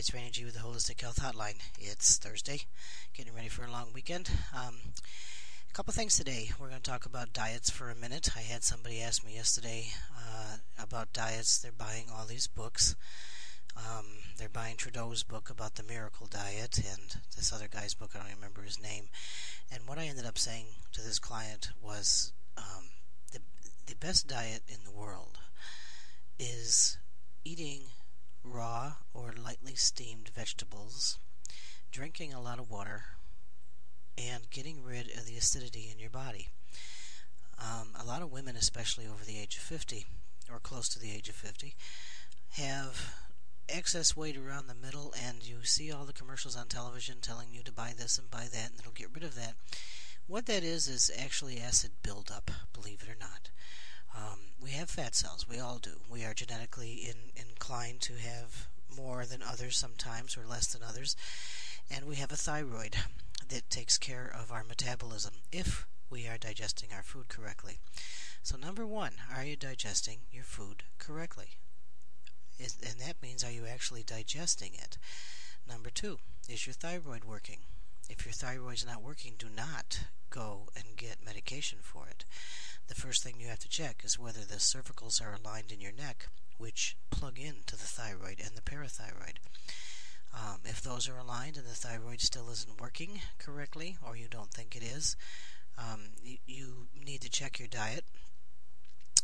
it's 0.00 0.14
Randy 0.14 0.30
G 0.30 0.44
with 0.46 0.54
the 0.54 0.60
Holistic 0.60 0.98
Health 1.02 1.20
Hotline. 1.20 1.58
It's 1.78 2.16
Thursday, 2.16 2.62
getting 3.12 3.34
ready 3.34 3.48
for 3.48 3.66
a 3.66 3.70
long 3.70 3.88
weekend. 3.92 4.30
Um, 4.56 4.76
a 5.68 5.74
couple 5.74 5.92
things 5.92 6.16
today. 6.16 6.48
We're 6.58 6.70
going 6.70 6.80
to 6.80 6.90
talk 6.90 7.04
about 7.04 7.34
diets 7.34 7.68
for 7.68 7.90
a 7.90 7.94
minute. 7.94 8.30
I 8.34 8.40
had 8.40 8.64
somebody 8.64 9.02
ask 9.02 9.22
me 9.22 9.34
yesterday 9.34 9.88
uh, 10.16 10.56
about 10.82 11.12
diets. 11.12 11.58
They're 11.58 11.70
buying 11.70 12.06
all 12.10 12.24
these 12.24 12.46
books. 12.46 12.96
Um, 13.76 14.06
they're 14.38 14.48
buying 14.48 14.76
Trudeau's 14.76 15.22
book 15.22 15.50
about 15.50 15.74
the 15.74 15.82
miracle 15.82 16.26
diet 16.26 16.78
and 16.78 17.16
this 17.36 17.52
other 17.52 17.68
guy's 17.68 17.92
book. 17.92 18.12
I 18.14 18.20
don't 18.20 18.34
remember 18.36 18.62
his 18.62 18.80
name. 18.80 19.10
And 19.70 19.86
what 19.86 19.98
I 19.98 20.06
ended 20.06 20.24
up 20.24 20.38
saying 20.38 20.64
to 20.92 21.02
this 21.02 21.18
client 21.18 21.72
was 21.82 22.32
um, 22.56 22.84
the 23.32 23.40
the 23.86 23.96
best 23.96 24.26
diet 24.26 24.62
in 24.66 24.78
the 24.82 24.98
world 24.98 25.40
is 26.38 26.96
eating 27.44 27.82
raw 28.44 28.94
or 29.12 29.32
lightly 29.42 29.74
steamed 29.74 30.30
vegetables, 30.34 31.18
drinking 31.90 32.32
a 32.32 32.40
lot 32.40 32.58
of 32.58 32.70
water, 32.70 33.04
and 34.16 34.50
getting 34.50 34.82
rid 34.82 35.10
of 35.16 35.26
the 35.26 35.36
acidity 35.36 35.88
in 35.92 35.98
your 35.98 36.10
body. 36.10 36.48
Um, 37.58 37.88
a 37.98 38.04
lot 38.04 38.22
of 38.22 38.32
women, 38.32 38.56
especially 38.56 39.06
over 39.06 39.24
the 39.24 39.38
age 39.38 39.56
of 39.56 39.62
50 39.62 40.06
or 40.50 40.58
close 40.58 40.88
to 40.90 40.98
the 40.98 41.10
age 41.10 41.28
of 41.28 41.34
50, 41.34 41.74
have 42.52 43.14
excess 43.68 44.16
weight 44.16 44.36
around 44.36 44.66
the 44.66 44.74
middle, 44.74 45.14
and 45.26 45.46
you 45.46 45.62
see 45.62 45.92
all 45.92 46.04
the 46.04 46.12
commercials 46.12 46.56
on 46.56 46.66
television 46.66 47.16
telling 47.20 47.48
you 47.52 47.62
to 47.62 47.72
buy 47.72 47.92
this 47.96 48.18
and 48.18 48.30
buy 48.30 48.46
that, 48.52 48.70
and 48.70 48.80
it'll 48.80 48.92
get 48.92 49.14
rid 49.14 49.24
of 49.24 49.36
that. 49.36 49.54
What 50.26 50.46
that 50.46 50.64
is 50.64 50.88
is 50.88 51.10
actually 51.16 51.60
acid 51.60 51.90
buildup, 52.02 52.50
believe 52.72 53.02
it 53.02 53.08
or 53.08 53.16
not. 53.20 53.50
Um, 54.16 54.38
we 54.60 54.70
have 54.70 54.90
fat 54.90 55.14
cells. 55.14 55.48
We 55.48 55.58
all 55.58 55.78
do. 55.78 56.00
We 56.08 56.24
are 56.24 56.34
genetically 56.34 56.92
in, 57.08 57.30
inclined 57.36 58.00
to 58.02 58.14
have 58.14 58.68
more 58.94 59.24
than 59.24 59.42
others 59.42 59.76
sometimes, 59.76 60.36
or 60.36 60.46
less 60.46 60.66
than 60.66 60.82
others. 60.82 61.16
And 61.90 62.06
we 62.06 62.16
have 62.16 62.32
a 62.32 62.36
thyroid 62.36 62.96
that 63.48 63.70
takes 63.70 63.98
care 63.98 64.32
of 64.34 64.52
our 64.52 64.64
metabolism 64.64 65.34
if 65.52 65.86
we 66.08 66.26
are 66.26 66.38
digesting 66.38 66.90
our 66.94 67.02
food 67.02 67.28
correctly. 67.28 67.78
So, 68.42 68.56
number 68.56 68.86
one, 68.86 69.12
are 69.34 69.44
you 69.44 69.56
digesting 69.56 70.20
your 70.32 70.44
food 70.44 70.82
correctly? 70.98 71.58
Is, 72.58 72.76
and 72.82 73.00
that 73.00 73.22
means, 73.22 73.44
are 73.44 73.52
you 73.52 73.66
actually 73.66 74.02
digesting 74.02 74.72
it? 74.74 74.98
Number 75.68 75.90
two, 75.90 76.18
is 76.48 76.66
your 76.66 76.74
thyroid 76.74 77.24
working? 77.24 77.58
If 78.08 78.24
your 78.26 78.32
thyroid's 78.32 78.84
not 78.84 79.02
working, 79.02 79.34
do 79.38 79.48
not 79.48 80.04
go 80.30 80.68
and 80.74 80.96
get 80.96 81.24
medication 81.24 81.78
for 81.82 82.06
it 82.08 82.24
the 82.90 83.00
first 83.00 83.22
thing 83.22 83.36
you 83.38 83.46
have 83.46 83.60
to 83.60 83.68
check 83.68 84.02
is 84.04 84.18
whether 84.18 84.40
the 84.40 84.56
cervicals 84.56 85.22
are 85.22 85.32
aligned 85.32 85.70
in 85.70 85.80
your 85.80 85.92
neck, 85.92 86.26
which 86.58 86.96
plug 87.10 87.38
into 87.38 87.76
the 87.76 87.84
thyroid 87.84 88.40
and 88.44 88.56
the 88.56 88.62
parathyroid. 88.62 89.36
Um, 90.34 90.58
if 90.64 90.82
those 90.82 91.08
are 91.08 91.16
aligned 91.16 91.56
and 91.56 91.66
the 91.66 91.70
thyroid 91.70 92.20
still 92.20 92.50
isn't 92.50 92.80
working 92.80 93.20
correctly, 93.38 93.96
or 94.04 94.16
you 94.16 94.26
don't 94.28 94.50
think 94.50 94.74
it 94.74 94.82
is, 94.82 95.16
um, 95.78 96.00
you, 96.20 96.38
you 96.46 96.88
need 97.06 97.20
to 97.20 97.30
check 97.30 97.60
your 97.60 97.68
diet 97.68 98.04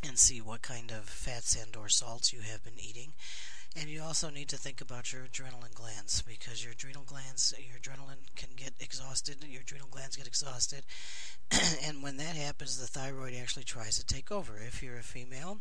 and 0.07 0.17
see 0.17 0.41
what 0.41 0.63
kind 0.63 0.93
of 0.93 1.09
fats 1.09 1.61
and 1.61 1.75
or 1.75 1.89
salts 1.89 2.33
you 2.33 2.43
have 2.43 2.63
been 2.63 2.79
eating. 2.79 3.15
And 3.79 3.91
you 3.91 4.03
also 4.03 4.31
need 4.31 4.49
to 4.49 4.57
think 4.57 4.81
about 4.81 5.13
your 5.13 5.23
adrenaline 5.23 5.75
glands 5.75 6.23
because 6.23 6.65
your 6.65 6.73
adrenal 6.73 7.05
glands, 7.05 7.53
your 7.59 7.79
adrenaline 7.79 8.25
can 8.35 8.49
get 8.57 8.73
exhausted, 8.81 9.45
your 9.47 9.61
adrenal 9.61 9.89
glands 9.91 10.17
get 10.17 10.27
exhausted. 10.27 10.85
and 11.85 12.03
when 12.03 12.17
that 12.17 12.37
happens, 12.37 12.79
the 12.79 12.87
thyroid 12.87 13.35
actually 13.35 13.65
tries 13.65 13.97
to 13.99 14.07
take 14.07 14.33
over. 14.33 14.57
If 14.57 14.83
you're 14.83 14.97
a 14.97 15.03
female 15.03 15.59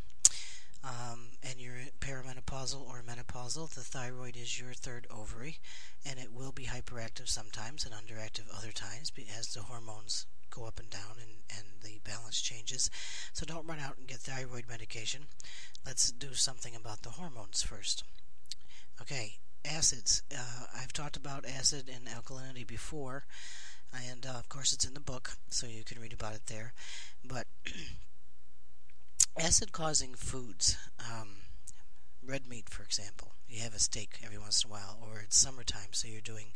um, 0.81 1.31
and 1.43 1.59
you're 1.59 1.73
perimenopausal 1.99 2.87
or 2.87 3.03
menopausal, 3.05 3.73
the 3.73 3.81
thyroid 3.81 4.37
is 4.37 4.59
your 4.59 4.73
third 4.73 5.07
ovary 5.11 5.59
and 6.05 6.17
it 6.17 6.31
will 6.31 6.53
be 6.53 6.65
hyperactive 6.65 7.27
sometimes 7.27 7.85
and 7.85 7.93
underactive 7.93 8.45
other 8.57 8.71
times 8.71 9.11
as 9.37 9.53
the 9.53 9.63
hormones 9.63 10.25
go 10.55 10.65
up 10.65 10.79
and 10.79 10.89
down 10.89 11.17
and, 11.19 11.31
and 11.57 11.67
the 11.83 11.99
balance 12.03 12.41
changes. 12.41 12.89
So 13.33 13.45
don't 13.45 13.67
run 13.67 13.79
out 13.79 13.97
and 13.97 14.07
get 14.07 14.17
thyroid 14.17 14.65
medication. 14.69 15.25
Let's 15.85 16.11
do 16.11 16.33
something 16.33 16.75
about 16.75 17.01
the 17.01 17.11
hormones 17.11 17.61
first. 17.61 18.03
Okay, 19.01 19.37
acids. 19.65 20.23
Uh, 20.33 20.65
I've 20.75 20.93
talked 20.93 21.17
about 21.17 21.45
acid 21.45 21.89
and 21.93 22.07
alkalinity 22.07 22.65
before, 22.65 23.25
and 24.09 24.25
uh, 24.25 24.37
of 24.39 24.49
course 24.49 24.71
it's 24.71 24.85
in 24.85 24.93
the 24.93 24.99
book, 24.99 25.37
so 25.49 25.67
you 25.67 25.83
can 25.83 26.01
read 26.01 26.13
about 26.13 26.35
it 26.35 26.47
there. 26.47 26.73
But 27.23 27.47
acid 29.37 29.71
causing 29.73 30.13
foods, 30.13 30.77
um, 30.99 31.29
red 32.25 32.47
meat, 32.47 32.69
for 32.69 32.83
example, 32.83 33.33
you 33.47 33.61
have 33.61 33.75
a 33.75 33.79
steak 33.79 34.19
every 34.23 34.37
once 34.37 34.63
in 34.63 34.69
a 34.69 34.73
while, 34.73 34.97
or 35.01 35.19
it's 35.19 35.37
summertime, 35.37 35.91
so 35.91 36.07
you're 36.07 36.21
doing 36.21 36.47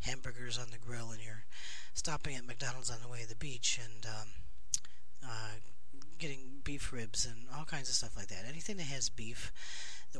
hamburgers 0.00 0.58
on 0.58 0.70
the 0.70 0.78
grill 0.78 1.10
and 1.10 1.20
you're 1.24 1.44
stopping 1.94 2.36
at 2.36 2.46
McDonald's 2.46 2.90
on 2.90 2.98
the 3.02 3.08
way 3.08 3.22
to 3.22 3.28
the 3.28 3.34
beach 3.34 3.80
and 3.82 4.06
um, 4.06 4.28
uh, 5.24 5.54
getting 6.18 6.60
beef 6.64 6.92
ribs 6.92 7.26
and 7.26 7.46
all 7.56 7.64
kinds 7.64 7.88
of 7.88 7.94
stuff 7.94 8.16
like 8.16 8.28
that. 8.28 8.44
Anything 8.48 8.76
that 8.76 8.84
has 8.84 9.08
beef 9.08 9.52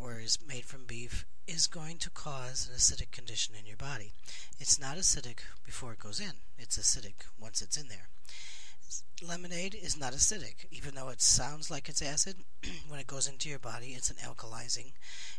or 0.01 0.19
is 0.21 0.39
made 0.47 0.65
from 0.65 0.85
beef 0.85 1.25
is 1.47 1.67
going 1.67 1.97
to 1.99 2.11
cause 2.11 2.69
an 2.69 2.77
acidic 2.77 3.11
condition 3.13 3.55
in 3.59 3.67
your 3.67 3.77
body. 3.77 4.13
It's 4.59 4.81
not 4.81 4.97
acidic 4.97 5.39
before 5.65 5.93
it 5.93 6.01
goes 6.01 6.21
in, 6.21 6.33
it's 6.59 6.79
acidic 6.79 7.27
once 7.41 7.63
it's 7.63 7.77
in 7.77 7.89
there. 7.89 8.09
Lemonade 9.23 9.75
is 9.75 9.99
not 9.99 10.13
acidic, 10.13 10.67
even 10.71 10.95
though 10.95 11.09
it 11.09 11.23
sounds 11.23 11.71
like 11.71 11.89
it's 11.89 12.03
acid. 12.03 12.37
when 12.89 13.01
it 13.01 13.07
goes 13.07 13.27
into 13.27 13.49
your 13.49 13.59
body, 13.59 13.89
it's 13.89 14.11
an 14.11 14.17
alkalizing 14.17 14.93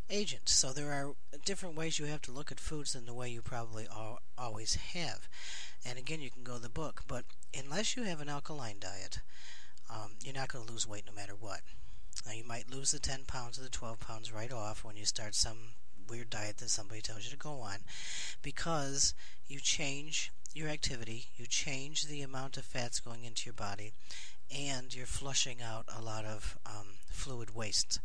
agent. 0.10 0.50
So 0.50 0.72
there 0.72 0.92
are 0.92 1.14
different 1.46 1.76
ways 1.76 2.00
you 2.00 2.06
have 2.06 2.22
to 2.24 2.32
look 2.32 2.52
at 2.52 2.60
foods 2.60 2.94
than 2.94 3.06
the 3.06 3.14
way 3.14 3.30
you 3.30 3.42
probably 3.42 3.88
always 4.38 4.76
have. 4.76 5.28
And 5.86 5.98
again, 5.98 6.22
you 6.22 6.32
can 6.32 6.44
go 6.44 6.56
to 6.56 6.62
the 6.62 6.70
book, 6.70 7.04
but 7.08 7.26
unless 7.58 7.96
you 7.96 8.04
have 8.04 8.20
an 8.20 8.30
alkaline 8.30 8.78
diet, 8.80 9.20
um, 9.90 10.14
you're 10.24 10.34
not 10.34 10.50
going 10.50 10.66
to 10.66 10.72
lose 10.72 10.88
weight 10.88 11.06
no 11.06 11.14
matter 11.14 11.34
what. 11.40 11.62
Now, 12.26 12.34
you 12.34 12.44
might 12.44 12.72
lose 12.72 12.92
the 12.92 13.00
10 13.00 13.26
pounds 13.28 13.60
or 13.60 13.62
the 13.62 13.70
12 13.70 14.00
pounds 14.00 14.34
right 14.34 14.52
off 14.52 14.84
when 14.84 14.98
you 14.98 15.06
start 15.06 15.36
some 15.36 15.76
weird 16.10 16.30
diet 16.30 16.58
that 16.58 16.70
somebody 16.70 17.02
tells 17.02 17.26
you 17.26 17.32
to 17.32 17.38
go 17.38 17.60
on 17.60 17.78
because 18.42 19.14
you 19.48 19.60
change 19.60 20.32
your 20.58 20.70
activity, 20.70 21.28
you 21.38 21.46
change 21.46 22.08
the 22.08 22.22
amount 22.22 22.58
of 22.58 22.66
fats 22.66 23.00
going 23.00 23.24
into 23.24 23.46
your 23.46 23.54
body, 23.54 23.94
and 24.54 24.94
you're 24.94 25.06
flushing 25.06 25.62
out 25.62 25.86
a 25.96 26.02
lot 26.02 26.26
of 26.26 26.58
um, 26.66 26.88
fluid 27.10 27.56
waste 27.56 28.00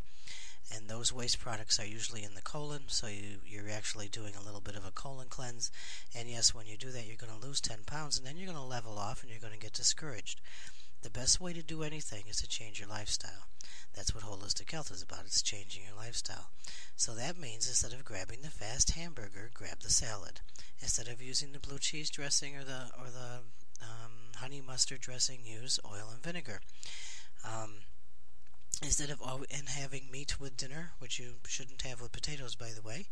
and 0.75 0.87
those 0.87 1.13
waste 1.13 1.39
products 1.39 1.79
are 1.79 1.85
usually 1.85 2.23
in 2.23 2.33
the 2.33 2.41
colon, 2.41 2.83
so 2.87 3.07
you, 3.07 3.37
you're 3.45 3.69
actually 3.69 4.07
doing 4.07 4.33
a 4.35 4.43
little 4.43 4.61
bit 4.61 4.75
of 4.75 4.85
a 4.85 4.91
colon 4.91 5.27
cleanse. 5.29 5.71
And 6.15 6.29
yes, 6.29 6.53
when 6.53 6.65
you 6.65 6.77
do 6.77 6.89
that, 6.91 7.05
you're 7.05 7.17
going 7.17 7.39
to 7.39 7.45
lose 7.45 7.61
10 7.61 7.79
pounds, 7.85 8.17
and 8.17 8.25
then 8.25 8.37
you're 8.37 8.51
going 8.51 8.57
to 8.57 8.63
level 8.63 8.97
off 8.97 9.21
and 9.21 9.29
you're 9.29 9.41
going 9.41 9.53
to 9.53 9.59
get 9.59 9.73
discouraged. 9.73 10.41
The 11.03 11.09
best 11.09 11.41
way 11.41 11.51
to 11.51 11.61
do 11.61 11.83
anything 11.83 12.23
is 12.29 12.37
to 12.37 12.47
change 12.47 12.79
your 12.79 12.87
lifestyle. 12.87 13.47
That's 13.93 14.15
what 14.15 14.23
holistic 14.23 14.71
health 14.71 14.89
is 14.89 15.01
about. 15.01 15.25
It's 15.25 15.41
changing 15.41 15.83
your 15.83 15.97
lifestyle. 15.97 16.49
So 16.95 17.13
that 17.13 17.37
means 17.37 17.67
instead 17.67 17.91
of 17.91 18.05
grabbing 18.05 18.41
the 18.41 18.49
fast 18.49 18.91
hamburger, 18.91 19.51
grab 19.53 19.81
the 19.81 19.89
salad. 19.89 20.39
Instead 20.81 21.09
of 21.09 21.21
using 21.21 21.51
the 21.51 21.59
blue 21.59 21.77
cheese 21.77 22.09
dressing 22.09 22.55
or 22.55 22.63
the 22.63 22.89
or 22.97 23.07
the 23.11 23.41
um, 23.81 24.31
honey 24.37 24.61
mustard 24.65 25.01
dressing, 25.01 25.39
use 25.43 25.77
oil 25.85 26.09
and 26.13 26.23
vinegar. 26.23 26.61
Um, 27.43 27.79
instead 28.83 29.09
of 29.09 29.21
and 29.49 29.69
having 29.69 30.11
meat 30.11 30.39
with 30.39 30.57
dinner, 30.57 30.91
which 30.99 31.17
you 31.17 31.35
shouldn't 31.47 31.81
have 31.83 32.01
with 32.01 32.11
potatoes, 32.11 32.55
by 32.55 32.69
the 32.71 32.81
way, 32.81 33.05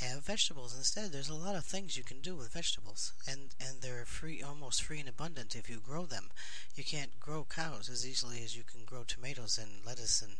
have 0.00 0.24
vegetables 0.24 0.76
instead. 0.76 1.10
There's 1.10 1.28
a 1.28 1.34
lot 1.34 1.56
of 1.56 1.64
things 1.64 1.96
you 1.96 2.04
can 2.04 2.20
do 2.20 2.36
with 2.36 2.52
vegetables, 2.52 3.12
and 3.26 3.54
and 3.60 3.82
they're 3.82 4.04
free, 4.04 4.42
almost 4.42 4.82
free 4.82 5.00
and 5.00 5.08
abundant 5.08 5.56
if 5.56 5.68
you 5.68 5.78
grow 5.78 6.06
them. 6.06 6.30
You 6.76 6.84
can't 6.84 7.18
grow 7.18 7.44
cows 7.44 7.88
as 7.88 8.06
easily 8.06 8.42
as 8.44 8.56
you 8.56 8.62
can 8.62 8.84
grow 8.84 9.02
tomatoes 9.02 9.58
and 9.58 9.84
lettuce 9.84 10.22
and 10.22 10.36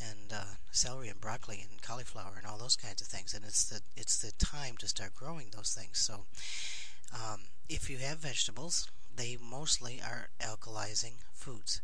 and 0.00 0.32
uh, 0.32 0.44
celery 0.70 1.08
and 1.08 1.20
broccoli 1.20 1.64
and 1.68 1.82
cauliflower 1.82 2.34
and 2.36 2.46
all 2.46 2.58
those 2.58 2.76
kinds 2.76 3.00
of 3.00 3.08
things. 3.08 3.34
And 3.34 3.44
it's 3.44 3.64
the 3.64 3.80
it's 3.96 4.18
the 4.18 4.32
time 4.32 4.76
to 4.78 4.88
start 4.88 5.14
growing 5.14 5.48
those 5.50 5.74
things. 5.74 5.98
So, 5.98 6.26
um, 7.12 7.40
if 7.68 7.90
you 7.90 7.98
have 7.98 8.18
vegetables, 8.18 8.88
they 9.14 9.36
mostly 9.42 10.00
are 10.00 10.28
alkalizing 10.40 11.14
foods. 11.32 11.80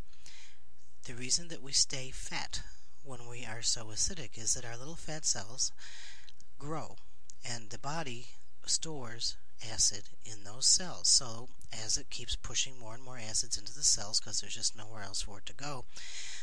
The 1.04 1.14
reason 1.14 1.48
that 1.48 1.62
we 1.62 1.72
stay 1.72 2.12
fat 2.12 2.62
when 3.02 3.26
we 3.28 3.44
are 3.44 3.60
so 3.60 3.86
acidic 3.86 4.38
is 4.38 4.54
that 4.54 4.64
our 4.64 4.76
little 4.76 4.94
fat 4.94 5.24
cells 5.24 5.72
grow 6.60 6.96
and 7.44 7.70
the 7.70 7.78
body 7.78 8.28
stores 8.66 9.36
acid 9.68 10.04
in 10.24 10.44
those 10.44 10.64
cells. 10.66 11.08
So 11.08 11.48
as 11.72 11.96
it 11.96 12.08
keeps 12.10 12.36
pushing 12.36 12.78
more 12.78 12.94
and 12.94 13.02
more 13.02 13.18
acids 13.18 13.58
into 13.58 13.74
the 13.74 13.82
cells 13.82 14.20
because 14.20 14.40
there's 14.40 14.54
just 14.54 14.76
nowhere 14.76 15.02
else 15.02 15.22
for 15.22 15.38
it 15.38 15.46
to 15.46 15.52
go, 15.52 15.86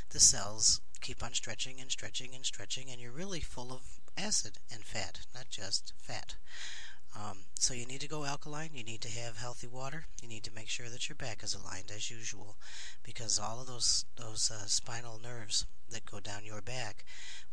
the 0.09 0.19
cells 0.19 0.81
keep 0.99 1.23
on 1.23 1.33
stretching 1.33 1.79
and 1.79 1.89
stretching 1.89 2.35
and 2.35 2.45
stretching 2.45 2.89
and 2.89 2.99
you're 2.99 3.13
really 3.13 3.39
full 3.39 3.71
of 3.71 3.81
acid 4.17 4.57
and 4.69 4.83
fat, 4.83 5.21
not 5.33 5.49
just 5.49 5.93
fat. 5.97 6.35
Um, 7.15 7.39
so 7.59 7.73
you 7.73 7.85
need 7.85 8.01
to 8.01 8.07
go 8.07 8.25
alkaline. 8.25 8.69
You 8.73 8.83
need 8.83 9.01
to 9.01 9.09
have 9.09 9.37
healthy 9.37 9.67
water. 9.67 10.05
You 10.21 10.29
need 10.29 10.43
to 10.43 10.53
make 10.53 10.69
sure 10.69 10.89
that 10.89 11.09
your 11.09 11.15
back 11.15 11.43
is 11.43 11.55
aligned 11.55 11.91
as 11.93 12.11
usual, 12.11 12.57
because 13.03 13.39
all 13.39 13.59
of 13.59 13.67
those 13.67 14.05
those 14.15 14.51
uh, 14.51 14.67
spinal 14.67 15.19
nerves 15.21 15.65
that 15.89 16.05
go 16.05 16.19
down 16.19 16.45
your 16.45 16.61
back 16.61 17.03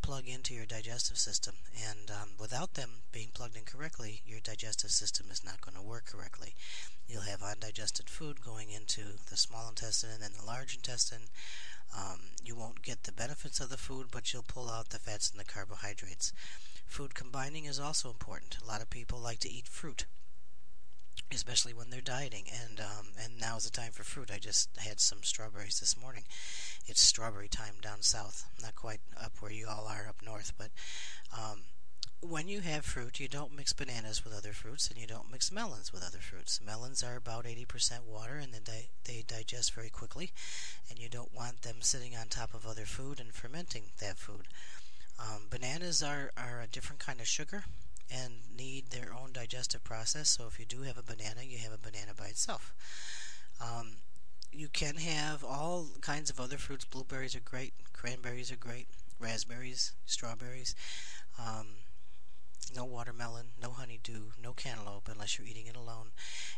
plug 0.02 0.28
into 0.28 0.54
your 0.54 0.66
digestive 0.66 1.16
system, 1.16 1.54
and 1.74 2.10
um, 2.10 2.28
without 2.38 2.74
them 2.74 2.90
being 3.10 3.30
plugged 3.32 3.56
in 3.56 3.64
correctly, 3.64 4.20
your 4.26 4.40
digestive 4.40 4.90
system 4.90 5.26
is 5.30 5.44
not 5.44 5.60
going 5.62 5.74
to 5.74 5.82
work 5.82 6.04
correctly. 6.06 6.54
You'll 7.08 7.22
have 7.22 7.42
undigested 7.42 8.10
food 8.10 8.44
going 8.44 8.70
into 8.70 9.02
the 9.30 9.36
small 9.36 9.68
intestine 9.68 10.10
and 10.12 10.22
then 10.22 10.32
the 10.38 10.46
large 10.46 10.74
intestine. 10.76 11.28
Um, 11.96 12.20
you 12.44 12.56
won't 12.56 12.82
get 12.82 13.04
the 13.04 13.12
benefits 13.12 13.58
of 13.60 13.70
the 13.70 13.76
food, 13.78 14.08
but 14.10 14.32
you'll 14.32 14.42
pull 14.42 14.68
out 14.68 14.90
the 14.90 14.98
fats 14.98 15.30
and 15.30 15.40
the 15.40 15.44
carbohydrates. 15.44 16.32
Food 16.86 17.14
combining 17.14 17.66
is 17.66 17.78
also 17.78 18.08
important. 18.08 18.58
A 18.62 18.66
lot 18.66 18.80
of 18.80 18.90
people 18.90 19.18
like 19.18 19.40
to 19.40 19.50
eat 19.50 19.68
fruit 19.68 20.06
especially 21.32 21.74
when 21.74 21.90
they're 21.90 22.00
dieting. 22.00 22.44
And 22.64 22.80
um, 22.80 23.08
and 23.22 23.38
now 23.40 23.56
is 23.56 23.64
the 23.64 23.70
time 23.70 23.92
for 23.92 24.04
fruit. 24.04 24.30
I 24.32 24.38
just 24.38 24.70
had 24.78 25.00
some 25.00 25.22
strawberries 25.22 25.80
this 25.80 25.96
morning. 26.00 26.24
It's 26.86 27.00
strawberry 27.00 27.48
time 27.48 27.74
down 27.82 28.02
south, 28.02 28.44
not 28.62 28.76
quite 28.76 29.00
up 29.20 29.32
where 29.40 29.52
you 29.52 29.66
all 29.68 29.86
are 29.86 30.06
up 30.08 30.16
north, 30.24 30.52
but. 30.58 30.70
Um, 31.36 31.62
when 32.22 32.48
you 32.48 32.60
have 32.60 32.86
fruit, 32.86 33.20
you 33.20 33.28
don't 33.28 33.54
mix 33.54 33.74
bananas 33.74 34.24
with 34.24 34.34
other 34.34 34.54
fruits, 34.54 34.88
and 34.88 34.98
you 34.98 35.06
don't 35.06 35.30
mix 35.30 35.52
melons 35.52 35.92
with 35.92 36.02
other 36.02 36.18
fruits. 36.18 36.60
Melons 36.64 37.02
are 37.02 37.14
about 37.14 37.44
80% 37.44 38.04
water, 38.06 38.36
and 38.36 38.54
they, 38.54 38.88
they 39.04 39.22
digest 39.24 39.74
very 39.74 39.90
quickly, 39.90 40.32
and 40.88 40.98
you 40.98 41.10
don't 41.10 41.34
want 41.34 41.60
them 41.60 41.82
sitting 41.82 42.16
on 42.16 42.28
top 42.28 42.54
of 42.54 42.66
other 42.66 42.86
food 42.86 43.20
and 43.20 43.34
fermenting 43.34 43.90
that 44.00 44.18
food. 44.18 44.48
Um, 45.18 45.42
bananas 45.50 46.02
are, 46.02 46.30
are 46.36 46.60
a 46.60 46.66
different 46.66 47.00
kind 47.00 47.20
of 47.20 47.26
sugar, 47.26 47.64
and 48.10 48.34
need 48.56 48.90
their 48.90 49.12
own 49.12 49.32
digestive 49.32 49.82
process. 49.84 50.28
So 50.30 50.46
if 50.46 50.58
you 50.58 50.64
do 50.64 50.82
have 50.82 50.98
a 50.98 51.02
banana, 51.02 51.42
you 51.42 51.58
have 51.58 51.72
a 51.72 51.78
banana 51.78 52.12
by 52.16 52.26
itself. 52.26 52.74
Um, 53.60 53.96
you 54.52 54.68
can 54.68 54.96
have 54.96 55.44
all 55.44 55.88
kinds 56.00 56.30
of 56.30 56.40
other 56.40 56.58
fruits. 56.58 56.84
Blueberries 56.84 57.34
are 57.34 57.40
great. 57.40 57.74
Cranberries 57.92 58.52
are 58.52 58.56
great. 58.56 58.88
Raspberries, 59.18 59.92
strawberries. 60.04 60.74
Um, 61.38 61.66
no 62.74 62.84
watermelon, 62.84 63.46
no 63.60 63.70
honeydew, 63.70 64.32
no 64.42 64.52
cantaloupe 64.52 65.08
unless 65.10 65.38
you're 65.38 65.46
eating 65.46 65.66
it 65.66 65.76
alone. 65.76 66.10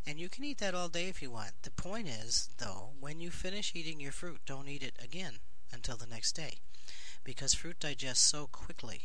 And 0.06 0.18
you 0.18 0.28
can 0.28 0.44
eat 0.44 0.58
that 0.58 0.74
all 0.74 0.88
day 0.88 1.08
if 1.08 1.22
you 1.22 1.30
want. 1.30 1.52
The 1.62 1.70
point 1.70 2.08
is, 2.08 2.48
though, 2.58 2.90
when 2.98 3.20
you 3.20 3.30
finish 3.30 3.72
eating 3.74 4.00
your 4.00 4.12
fruit, 4.12 4.40
don't 4.46 4.68
eat 4.68 4.82
it 4.82 4.96
again 5.02 5.34
until 5.72 5.96
the 5.96 6.06
next 6.06 6.32
day 6.32 6.58
because 7.28 7.52
fruit 7.52 7.78
digests 7.78 8.24
so 8.24 8.46
quickly. 8.46 9.02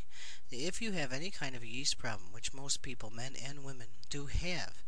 If 0.49 0.81
you 0.81 0.93
have 0.93 1.11
any 1.11 1.29
kind 1.29 1.57
of 1.57 1.65
yeast 1.65 1.97
problem, 1.97 2.31
which 2.31 2.53
most 2.53 2.81
people, 2.81 3.09
men 3.09 3.33
and 3.45 3.65
women, 3.65 3.87
do 4.09 4.27
have, 4.27 4.81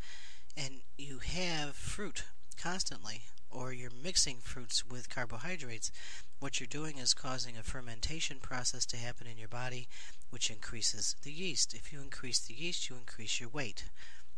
and 0.56 0.76
you 0.98 1.20
have 1.20 1.76
fruit 1.76 2.24
constantly, 2.56 3.24
or 3.52 3.74
you're 3.74 3.92
mixing 3.92 4.38
fruits 4.38 4.86
with 4.86 5.14
carbohydrates, 5.14 5.92
what 6.40 6.62
you're 6.62 6.68
doing 6.68 6.98
is 6.98 7.14
causing 7.14 7.58
a 7.58 7.64
fermentation 7.64 8.38
process 8.42 8.86
to 8.86 8.96
happen 8.96 9.28
in 9.28 9.38
your 9.38 9.50
body, 9.50 9.90
which 10.30 10.50
increases 10.50 11.18
the 11.24 11.32
yeast. 11.34 11.74
If 11.74 11.92
you 11.92 12.00
increase 12.00 12.40
the 12.40 12.54
yeast, 12.54 12.90
you 12.90 12.96
increase 12.96 13.42
your 13.42 13.50
weight. 13.50 13.84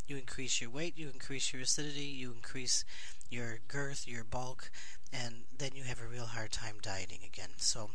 You 0.07 0.17
increase 0.17 0.59
your 0.59 0.71
weight, 0.71 0.97
you 0.97 1.09
increase 1.09 1.53
your 1.53 1.61
acidity, 1.61 2.05
you 2.05 2.31
increase 2.31 2.83
your 3.29 3.59
girth, 3.67 4.07
your 4.07 4.23
bulk, 4.23 4.71
and 5.13 5.43
then 5.55 5.71
you 5.75 5.83
have 5.83 6.01
a 6.01 6.07
real 6.07 6.25
hard 6.25 6.51
time 6.51 6.77
dieting 6.81 7.19
again. 7.23 7.51
So, 7.57 7.91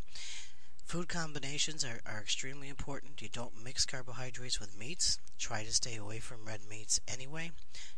Food 0.93 1.09
combinations 1.09 1.87
are, 1.87 2.03
are 2.05 2.21
extremely 2.21 2.69
important. 2.69 3.23
You 3.23 3.31
don't 3.33 3.65
mix 3.65 3.87
carbohydrates 3.87 4.61
with 4.61 4.79
meats. 4.79 5.19
Try 5.39 5.65
to 5.65 5.73
stay 5.73 5.97
away 5.97 6.19
from 6.19 6.45
red 6.45 6.61
meats 6.69 7.01
anyway. 7.09 7.53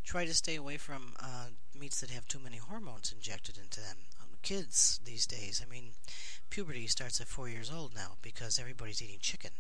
Try 0.05 0.27
to 0.27 0.33
stay 0.33 0.55
away 0.55 0.77
from 0.77 1.15
uh, 1.19 1.47
meats 1.77 2.01
that 2.01 2.11
have 2.11 2.29
too 2.29 2.39
many 2.39 2.59
hormones 2.59 3.13
injected 3.13 3.59
into 3.59 3.81
them. 3.81 3.97
Um, 4.23 4.29
kids 4.43 5.01
these 5.05 5.27
days, 5.27 5.61
I 5.61 5.69
mean, 5.69 5.95
puberty 6.51 6.87
starts 6.87 7.21
at 7.21 7.27
four 7.27 7.49
years 7.49 7.69
old 7.69 7.97
now 7.97 8.13
because 8.23 8.61
everybody's 8.61 9.03
eating 9.03 9.19
chicken. 9.19 9.51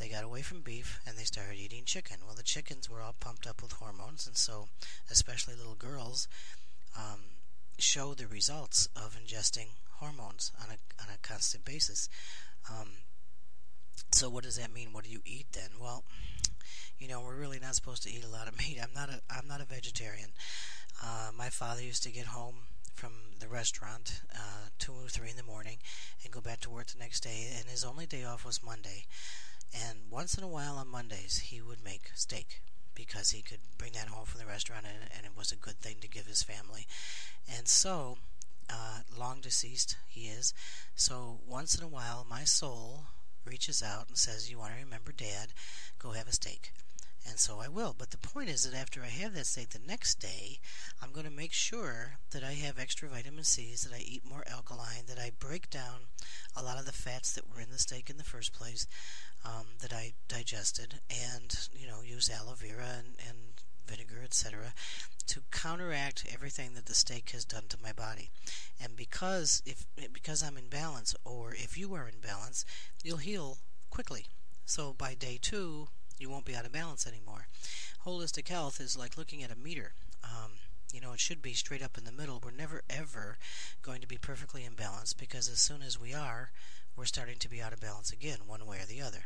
They 0.00 0.08
got 0.08 0.24
away 0.24 0.42
from 0.42 0.62
beef 0.62 0.98
and 1.06 1.16
they 1.16 1.22
started 1.22 1.60
eating 1.60 1.84
chicken. 1.84 2.16
Well, 2.26 2.34
the 2.34 2.42
chickens 2.42 2.90
were 2.90 3.00
all 3.00 3.14
pumped 3.20 3.46
up 3.46 3.62
with 3.62 3.74
hormones, 3.74 4.26
and 4.26 4.36
so, 4.36 4.66
especially 5.08 5.54
little 5.54 5.76
girls, 5.76 6.26
um, 6.96 7.20
show 7.78 8.14
the 8.14 8.26
results 8.26 8.88
of 8.96 9.16
ingesting 9.16 9.68
hormones 9.98 10.50
on 10.60 10.70
a, 10.70 11.00
on 11.00 11.08
a 11.14 11.18
constant 11.22 11.64
basis. 11.64 12.08
Um, 12.70 12.88
so 14.12 14.28
what 14.30 14.44
does 14.44 14.56
that 14.56 14.72
mean? 14.72 14.88
What 14.92 15.04
do 15.04 15.10
you 15.10 15.20
eat 15.24 15.46
then? 15.52 15.70
Well, 15.80 16.04
you 16.98 17.08
know, 17.08 17.20
we're 17.20 17.36
really 17.36 17.58
not 17.58 17.74
supposed 17.74 18.02
to 18.04 18.10
eat 18.10 18.24
a 18.24 18.28
lot 18.28 18.48
of 18.48 18.58
meat. 18.58 18.78
I'm 18.82 18.94
not 18.94 19.08
a 19.10 19.20
I'm 19.30 19.46
not 19.46 19.60
a 19.60 19.64
vegetarian. 19.64 20.30
Uh, 21.02 21.30
my 21.36 21.50
father 21.50 21.82
used 21.82 22.02
to 22.04 22.12
get 22.12 22.26
home 22.26 22.54
from 22.94 23.12
the 23.40 23.48
restaurant 23.48 24.20
uh, 24.32 24.68
two 24.78 24.92
or 24.92 25.08
three 25.08 25.30
in 25.30 25.36
the 25.36 25.42
morning 25.42 25.78
and 26.22 26.32
go 26.32 26.40
back 26.40 26.60
to 26.60 26.70
work 26.70 26.86
the 26.86 26.98
next 26.98 27.20
day, 27.20 27.50
and 27.58 27.68
his 27.68 27.84
only 27.84 28.06
day 28.06 28.24
off 28.24 28.44
was 28.44 28.62
Monday. 28.62 29.06
And 29.74 29.98
once 30.10 30.38
in 30.38 30.44
a 30.44 30.48
while 30.48 30.76
on 30.76 30.88
Mondays, 30.88 31.38
he 31.38 31.60
would 31.60 31.82
make 31.82 32.12
steak 32.14 32.62
because 32.94 33.30
he 33.30 33.42
could 33.42 33.58
bring 33.76 33.92
that 33.94 34.06
home 34.06 34.24
from 34.24 34.38
the 34.40 34.46
restaurant, 34.46 34.86
and, 34.86 35.10
and 35.16 35.26
it 35.26 35.36
was 35.36 35.50
a 35.50 35.56
good 35.56 35.80
thing 35.80 35.96
to 36.00 36.08
give 36.08 36.26
his 36.26 36.44
family. 36.44 36.86
And 37.52 37.66
so 37.66 38.18
uh, 38.70 39.00
long 39.18 39.40
deceased 39.40 39.96
he 40.08 40.22
is. 40.22 40.54
So 40.94 41.40
once 41.46 41.74
in 41.74 41.84
a 41.84 41.88
while, 41.88 42.26
my 42.28 42.44
soul 42.44 43.04
reaches 43.44 43.82
out 43.82 44.08
and 44.08 44.16
says, 44.16 44.50
You 44.50 44.58
want 44.58 44.72
to 44.74 44.84
remember 44.84 45.12
dad? 45.12 45.48
Go 45.98 46.12
have 46.12 46.28
a 46.28 46.32
steak. 46.32 46.72
And 47.26 47.38
so 47.38 47.58
I 47.58 47.68
will. 47.68 47.94
But 47.96 48.10
the 48.10 48.18
point 48.18 48.50
is 48.50 48.64
that 48.64 48.78
after 48.78 49.02
I 49.02 49.06
have 49.06 49.34
that 49.34 49.46
steak 49.46 49.70
the 49.70 49.78
next 49.78 50.16
day, 50.16 50.60
I'm 51.02 51.10
going 51.10 51.24
to 51.24 51.32
make 51.32 51.52
sure 51.52 52.18
that 52.32 52.44
I 52.44 52.52
have 52.52 52.78
extra 52.78 53.08
vitamin 53.08 53.44
C's, 53.44 53.82
that 53.82 53.96
I 53.96 54.00
eat 54.00 54.28
more 54.28 54.44
alkaline, 54.46 55.06
that 55.08 55.18
I 55.18 55.30
break 55.38 55.70
down 55.70 56.08
a 56.54 56.62
lot 56.62 56.78
of 56.78 56.84
the 56.84 56.92
fats 56.92 57.32
that 57.32 57.48
were 57.48 57.62
in 57.62 57.70
the 57.70 57.78
steak 57.78 58.10
in 58.10 58.18
the 58.18 58.24
first 58.24 58.52
place, 58.52 58.86
um, 59.44 59.66
that 59.80 59.92
I 59.92 60.12
digested, 60.28 61.00
and, 61.08 61.68
you 61.74 61.86
know, 61.86 62.02
use 62.02 62.30
aloe 62.30 62.54
vera 62.54 62.88
and, 62.98 63.14
and 63.26 63.53
vinegar, 63.86 64.20
etc., 64.22 64.74
to 65.26 65.42
counteract 65.50 66.26
everything 66.32 66.74
that 66.74 66.86
the 66.86 66.94
steak 66.94 67.30
has 67.30 67.44
done 67.44 67.64
to 67.68 67.82
my 67.82 67.92
body. 67.92 68.30
And 68.80 68.96
because 68.96 69.62
if 69.64 69.86
because 70.12 70.42
I'm 70.42 70.56
in 70.56 70.68
balance, 70.68 71.14
or 71.24 71.54
if 71.54 71.78
you 71.78 71.94
are 71.94 72.08
in 72.08 72.20
balance, 72.20 72.64
you'll 73.02 73.18
heal 73.18 73.58
quickly. 73.90 74.26
So 74.66 74.92
by 74.92 75.14
day 75.14 75.38
two, 75.40 75.88
you 76.18 76.30
won't 76.30 76.44
be 76.44 76.54
out 76.54 76.66
of 76.66 76.72
balance 76.72 77.06
anymore. 77.06 77.46
Holistic 78.04 78.48
health 78.48 78.80
is 78.80 78.96
like 78.96 79.16
looking 79.16 79.42
at 79.42 79.50
a 79.50 79.56
meter. 79.56 79.92
Um, 80.22 80.52
you 80.92 81.00
know, 81.00 81.12
it 81.12 81.20
should 81.20 81.42
be 81.42 81.54
straight 81.54 81.82
up 81.82 81.98
in 81.98 82.04
the 82.04 82.12
middle. 82.12 82.40
We're 82.42 82.50
never 82.50 82.82
ever 82.88 83.38
going 83.82 84.00
to 84.00 84.06
be 84.06 84.18
perfectly 84.18 84.64
in 84.64 84.74
balance 84.74 85.12
because 85.12 85.48
as 85.48 85.58
soon 85.58 85.82
as 85.82 86.00
we 86.00 86.14
are, 86.14 86.50
we're 86.96 87.04
starting 87.04 87.38
to 87.38 87.48
be 87.48 87.60
out 87.60 87.72
of 87.72 87.80
balance 87.80 88.12
again, 88.12 88.38
one 88.46 88.66
way 88.66 88.78
or 88.78 88.86
the 88.86 89.02
other. 89.02 89.24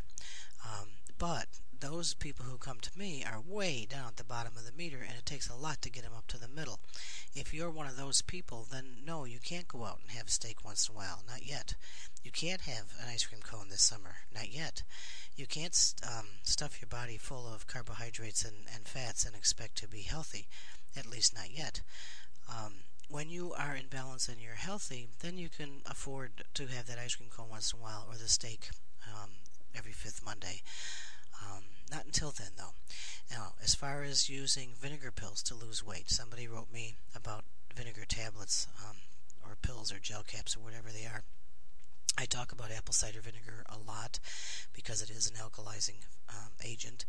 Um, 0.64 0.88
but 1.18 1.46
those 1.80 2.14
people 2.14 2.44
who 2.46 2.58
come 2.58 2.78
to 2.80 2.98
me 2.98 3.24
are 3.24 3.40
way 3.40 3.86
down 3.88 4.08
at 4.08 4.16
the 4.16 4.24
bottom 4.24 4.56
of 4.56 4.64
the 4.64 4.72
meter, 4.72 4.98
and 4.98 5.16
it 5.16 5.26
takes 5.26 5.48
a 5.48 5.54
lot 5.54 5.80
to 5.82 5.90
get 5.90 6.02
them 6.02 6.12
up 6.16 6.26
to 6.28 6.38
the 6.38 6.48
middle. 6.48 6.80
If 7.34 7.54
you're 7.54 7.70
one 7.70 7.86
of 7.86 7.96
those 7.96 8.22
people, 8.22 8.66
then 8.70 8.98
no, 9.04 9.24
you 9.24 9.38
can't 9.38 9.68
go 9.68 9.84
out 9.84 10.00
and 10.02 10.10
have 10.16 10.26
a 10.26 10.30
steak 10.30 10.64
once 10.64 10.88
in 10.88 10.94
a 10.94 10.98
while. 10.98 11.22
Not 11.28 11.46
yet. 11.46 11.74
You 12.24 12.30
can't 12.32 12.62
have 12.62 12.92
an 13.00 13.08
ice 13.08 13.26
cream 13.26 13.42
cone 13.42 13.68
this 13.68 13.82
summer. 13.82 14.16
Not 14.34 14.52
yet. 14.52 14.82
You 15.36 15.46
can't 15.46 15.76
um, 16.02 16.26
stuff 16.42 16.80
your 16.80 16.88
body 16.88 17.16
full 17.16 17.46
of 17.46 17.68
carbohydrates 17.68 18.44
and, 18.44 18.66
and 18.74 18.88
fats 18.88 19.24
and 19.24 19.36
expect 19.36 19.76
to 19.76 19.88
be 19.88 20.02
healthy. 20.02 20.48
At 20.96 21.06
least 21.06 21.34
not 21.34 21.50
yet. 21.56 21.80
Um, 22.48 22.74
when 23.08 23.30
you 23.30 23.54
are 23.56 23.76
in 23.76 23.86
balance 23.86 24.28
and 24.28 24.40
you're 24.40 24.54
healthy, 24.54 25.08
then 25.20 25.38
you 25.38 25.48
can 25.48 25.82
afford 25.86 26.44
to 26.54 26.66
have 26.66 26.86
that 26.86 26.98
ice 26.98 27.14
cream 27.14 27.30
cone 27.30 27.48
once 27.50 27.72
in 27.72 27.78
a 27.78 27.82
while 27.82 28.06
or 28.10 28.16
the 28.16 28.28
steak 28.28 28.70
um, 29.06 29.30
every 29.76 29.92
fifth 29.92 30.24
Monday. 30.24 30.62
Um, 31.42 31.64
not 31.90 32.04
until 32.04 32.30
then, 32.30 32.52
though. 32.56 32.74
Now, 33.30 33.54
as 33.62 33.74
far 33.74 34.02
as 34.02 34.28
using 34.28 34.70
vinegar 34.80 35.10
pills 35.10 35.42
to 35.44 35.54
lose 35.54 35.84
weight, 35.84 36.10
somebody 36.10 36.48
wrote 36.48 36.72
me 36.72 36.96
about 37.14 37.44
vinegar 37.74 38.04
tablets, 38.06 38.66
um, 38.86 38.96
or 39.44 39.56
pills, 39.60 39.92
or 39.92 39.98
gel 39.98 40.22
caps, 40.22 40.56
or 40.56 40.60
whatever 40.60 40.88
they 40.90 41.06
are. 41.06 41.22
I 42.16 42.24
talk 42.24 42.50
about 42.50 42.72
apple 42.72 42.94
cider 42.94 43.20
vinegar 43.20 43.64
a 43.68 43.78
lot 43.78 44.18
because 44.72 45.02
it 45.02 45.10
is 45.10 45.28
an 45.30 45.36
alkalizing 45.36 46.02
um, 46.28 46.50
agent. 46.64 47.04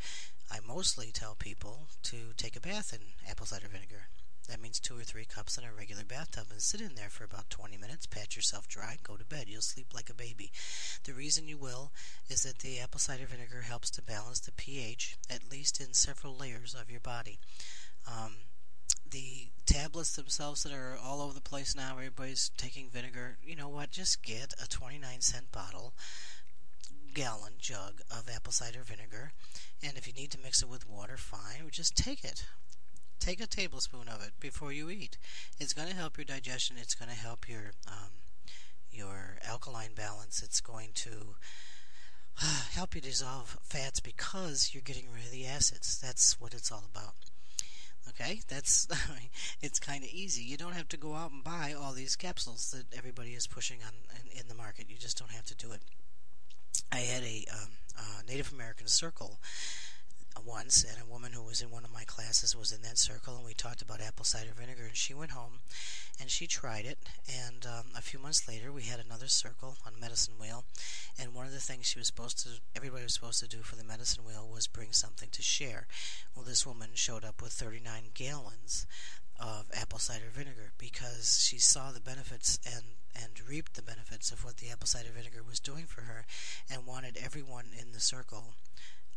I 0.52 0.60
mostly 0.66 1.12
tell 1.12 1.36
people 1.36 1.88
to 2.04 2.34
take 2.38 2.56
a 2.56 2.60
bath 2.60 2.94
in 2.94 3.00
apple 3.30 3.48
cider 3.48 3.68
vinegar. 3.68 4.10
That 4.48 4.62
means 4.62 4.80
two 4.80 4.98
or 4.98 5.04
three 5.04 5.26
cups 5.26 5.58
in 5.58 5.64
a 5.64 5.74
regular 5.74 6.04
bathtub 6.04 6.48
and 6.52 6.62
sit 6.62 6.82
in 6.82 6.96
there 6.96 7.10
for 7.10 7.24
about 7.24 7.50
20 7.50 7.78
minutes, 7.78 8.08
pat 8.08 8.36
yourself 8.36 8.68
dry, 8.68 8.98
go 9.04 9.16
to 9.16 9.26
bed. 9.26 9.46
You'll 9.48 9.62
sleep 9.62 9.94
like 9.94 10.10
a 10.10 10.16
baby. 10.16 10.52
The 11.04 11.14
reason 11.14 11.48
you 11.48 11.58
will 11.58 11.92
is 12.30 12.44
that 12.44 12.60
the 12.60 12.80
apple 12.80 13.00
cider 13.00 13.26
vinegar 13.26 13.62
helps 13.62 13.90
to 13.92 14.02
balance 14.02 14.40
the 14.40 14.52
pH, 14.52 15.18
at 15.30 15.52
least 15.52 15.80
in 15.80 15.94
several 15.94 16.36
layers 16.36 16.74
of 16.74 16.90
your 16.90 17.00
body. 17.00 17.40
Um, 18.08 18.38
the 19.10 19.50
tablets 19.66 20.16
themselves 20.16 20.64
that 20.64 20.74
are 20.74 20.98
all 21.04 21.22
over 21.22 21.34
the 21.34 21.42
place 21.42 21.76
now, 21.76 21.94
everybody's 21.98 22.50
taking 22.58 22.90
vinegar. 22.90 23.38
You 23.44 23.56
know 23.56 23.70
what? 23.70 23.92
Just 23.92 24.24
get 24.24 24.54
a 24.62 24.68
29 24.68 25.22
cent 25.22 25.52
bottle, 25.52 25.94
gallon 27.14 27.54
jug 27.60 28.02
of 28.12 28.30
apple 28.34 28.52
cider 28.52 28.84
vinegar. 28.84 29.34
And 29.82 29.98
if 29.98 30.08
you 30.08 30.14
need 30.14 30.32
to 30.32 30.40
mix 30.40 30.62
it 30.62 30.70
with 30.70 30.90
water, 30.90 31.18
fine. 31.18 31.70
Just 31.72 31.96
take 31.96 32.24
it. 32.24 32.46
Take 33.20 33.42
a 33.42 33.48
tablespoon 33.48 34.08
of 34.08 34.24
it 34.26 34.32
before 34.40 34.72
you 34.72 34.90
eat. 34.90 35.18
It's 35.60 35.74
going 35.74 35.90
to 35.90 35.96
help 35.96 36.18
your 36.18 36.26
digestion. 36.26 36.78
It's 36.80 36.96
going 36.96 37.10
to 37.10 37.18
help 37.18 37.50
your 37.50 37.74
um, 37.88 38.12
your 38.92 39.38
alkaline 39.48 39.94
balance. 39.96 40.42
It's 40.42 40.62
going 40.62 40.90
to 40.96 41.36
help 42.72 42.96
you 42.96 43.02
dissolve 43.02 43.58
fats 43.64 44.00
because 44.00 44.72
you're 44.74 44.82
getting 44.84 45.12
rid 45.14 45.26
of 45.26 45.32
the 45.32 45.46
acids. 45.46 46.00
That's 46.00 46.40
what 46.40 46.54
it's 46.54 46.72
all 46.72 46.84
about. 46.94 47.16
Okay, 48.08 48.42
that's 48.48 48.88
it's 49.62 49.80
kind 49.80 50.04
of 50.04 50.10
easy. 50.10 50.44
You 50.44 50.58
don't 50.58 50.76
have 50.76 50.88
to 50.90 50.98
go 50.98 51.14
out 51.16 51.32
and 51.32 51.44
buy 51.44 51.74
all 51.78 51.94
these 51.94 52.16
capsules 52.16 52.72
that 52.72 52.98
everybody 52.98 53.32
is 53.32 53.48
pushing 53.48 53.80
on 53.86 53.94
in, 54.24 54.42
in 54.42 54.48
the 54.48 54.56
market. 54.56 54.90
You 54.90 54.98
just 54.98 55.20
don't 55.20 55.32
have 55.32 55.46
to 55.46 55.56
do 55.56 55.72
it. 55.72 55.82
I 56.92 57.00
had 57.00 57.24
a 57.24 57.46
um, 57.52 57.70
uh, 57.98 58.22
Native 58.28 58.52
American 58.54 58.88
circle 58.88 59.40
once, 60.50 60.84
and 60.84 60.98
a 61.02 61.12
woman 61.12 61.32
who 61.34 61.44
was 61.44 61.62
in 61.62 61.70
one 61.70 61.86
of 61.86 61.94
my 61.94 62.04
classes 62.04 62.56
was 62.56 62.72
in 62.72 62.82
that 62.82 62.98
circle, 62.98 63.36
and 63.36 63.46
we 63.46 63.54
talked 63.54 63.82
about 63.82 64.02
apple 64.02 64.26
cider 64.26 64.52
vinegar. 64.58 64.86
And 64.88 64.98
she 64.98 65.14
went 65.14 65.32
home, 65.32 65.60
and 66.20 66.30
she 66.30 66.48
tried 66.48 66.86
it. 66.86 66.98
And 67.28 67.66
um, 67.66 67.86
a 67.96 68.02
few 68.02 68.20
months 68.20 68.48
later, 68.48 68.72
we 68.72 68.84
had 68.84 69.00
another 69.00 69.28
circle 69.28 69.78
on 69.86 70.00
medicine 70.00 70.34
wheel, 70.40 70.66
and 71.20 71.36
one 71.36 71.46
of 71.46 71.54
the 71.54 71.60
things 71.60 71.86
she 71.86 72.00
was 72.00 72.08
supposed 72.08 72.40
to, 72.40 72.50
everybody 72.76 73.04
was 73.04 73.14
supposed 73.14 73.40
to 73.42 73.48
do 73.48 73.62
for 73.62 73.76
the 73.76 73.84
medicine 73.84 74.26
wheel 74.26 74.50
was 74.52 74.68
bring 74.68 74.92
something 74.92 75.30
to 75.32 75.44
share. 75.44 75.86
Well, 76.36 76.46
this 76.46 76.66
woman 76.66 76.90
showed 76.94 77.24
up 77.24 77.42
with 77.42 77.52
39 77.54 78.12
gallons 78.14 78.88
of 79.40 79.72
apple 79.74 80.00
cider 80.00 80.30
vinegar 80.30 80.74
because 80.78 81.42
she 81.48 81.58
saw 81.58 81.92
the 81.92 82.02
benefits 82.02 82.60
and 82.66 82.84
and 83.16 83.48
reaped 83.48 83.76
the 83.76 83.82
benefits 83.82 84.32
of 84.34 84.44
what 84.44 84.58
the 84.58 84.70
apple 84.70 84.86
cider 84.86 85.12
vinegar 85.16 85.42
was 85.48 85.62
doing 85.62 85.86
for 85.86 86.02
her 86.02 86.26
and 86.70 86.86
wanted 86.86 87.18
everyone 87.18 87.68
in 87.80 87.94
the 87.94 88.02
circle 88.02 88.56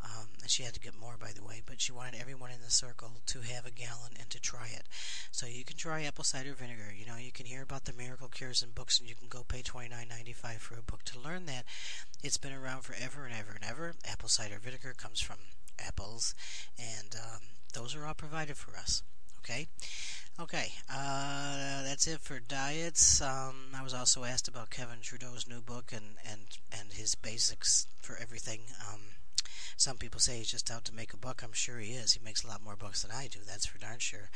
um, 0.04 0.28
and 0.40 0.50
she 0.50 0.62
had 0.62 0.74
to 0.74 0.80
get 0.80 0.98
more, 0.98 1.16
by 1.20 1.30
the 1.34 1.44
way, 1.44 1.62
but 1.64 1.80
she 1.80 1.92
wanted 1.92 2.20
everyone 2.20 2.50
in 2.50 2.60
the 2.62 2.70
circle 2.70 3.10
to 3.26 3.40
have 3.40 3.66
a 3.66 3.70
gallon 3.70 4.12
and 4.18 4.28
to 4.30 4.40
try 4.40 4.66
it. 4.66 4.86
So 5.30 5.46
you 5.46 5.64
can 5.64 5.76
try 5.76 6.02
apple 6.02 6.24
cider 6.24 6.54
vinegar. 6.54 6.92
You 6.96 7.06
know, 7.06 7.16
you 7.16 7.32
can 7.32 7.46
hear 7.46 7.62
about 7.62 7.84
the 7.84 7.92
miracle 7.92 8.28
cures 8.28 8.62
in 8.62 8.70
books, 8.70 8.98
and 8.98 9.08
you 9.08 9.14
can 9.14 9.28
go 9.28 9.44
pay 9.46 9.62
twenty 9.62 9.88
nine 9.88 10.08
ninety 10.08 10.32
five 10.32 10.60
for 10.60 10.76
a 10.78 10.82
book 10.82 11.04
to 11.04 11.20
learn 11.20 11.46
that. 11.46 11.64
It's 12.22 12.36
been 12.36 12.52
around 12.52 12.82
forever 12.82 13.24
and 13.24 13.34
ever 13.34 13.52
and 13.52 13.64
ever. 13.64 13.94
Apple 14.04 14.28
cider 14.28 14.58
vinegar 14.58 14.94
comes 14.96 15.20
from 15.20 15.36
apples, 15.78 16.34
and 16.78 17.14
um, 17.14 17.40
those 17.74 17.94
are 17.94 18.06
all 18.06 18.14
provided 18.14 18.56
for 18.56 18.76
us. 18.76 19.02
Okay. 19.38 19.68
Okay, 20.40 20.72
uh, 20.90 21.82
that's 21.82 22.06
it 22.06 22.20
for 22.20 22.40
diets. 22.40 23.20
Um, 23.20 23.66
I 23.76 23.82
was 23.82 23.92
also 23.92 24.24
asked 24.24 24.48
about 24.48 24.70
Kevin 24.70 25.00
Trudeau's 25.02 25.46
new 25.46 25.60
book 25.60 25.92
and, 25.92 26.16
and, 26.26 26.40
and 26.72 26.94
his 26.94 27.14
basics 27.14 27.86
for 28.00 28.16
everything. 28.16 28.60
Um, 28.90 29.00
some 29.76 29.96
people 29.96 30.20
say 30.20 30.38
he's 30.38 30.50
just 30.50 30.70
out 30.70 30.84
to 30.86 30.94
make 30.94 31.12
a 31.12 31.16
buck. 31.16 31.42
I'm 31.42 31.52
sure 31.52 31.78
he 31.78 31.92
is. 31.92 32.12
He 32.12 32.24
makes 32.24 32.44
a 32.44 32.48
lot 32.48 32.62
more 32.62 32.76
bucks 32.76 33.02
than 33.02 33.10
I 33.10 33.28
do. 33.28 33.40
That's 33.46 33.66
for 33.66 33.78
darn 33.78 33.98
sure. 33.98 34.30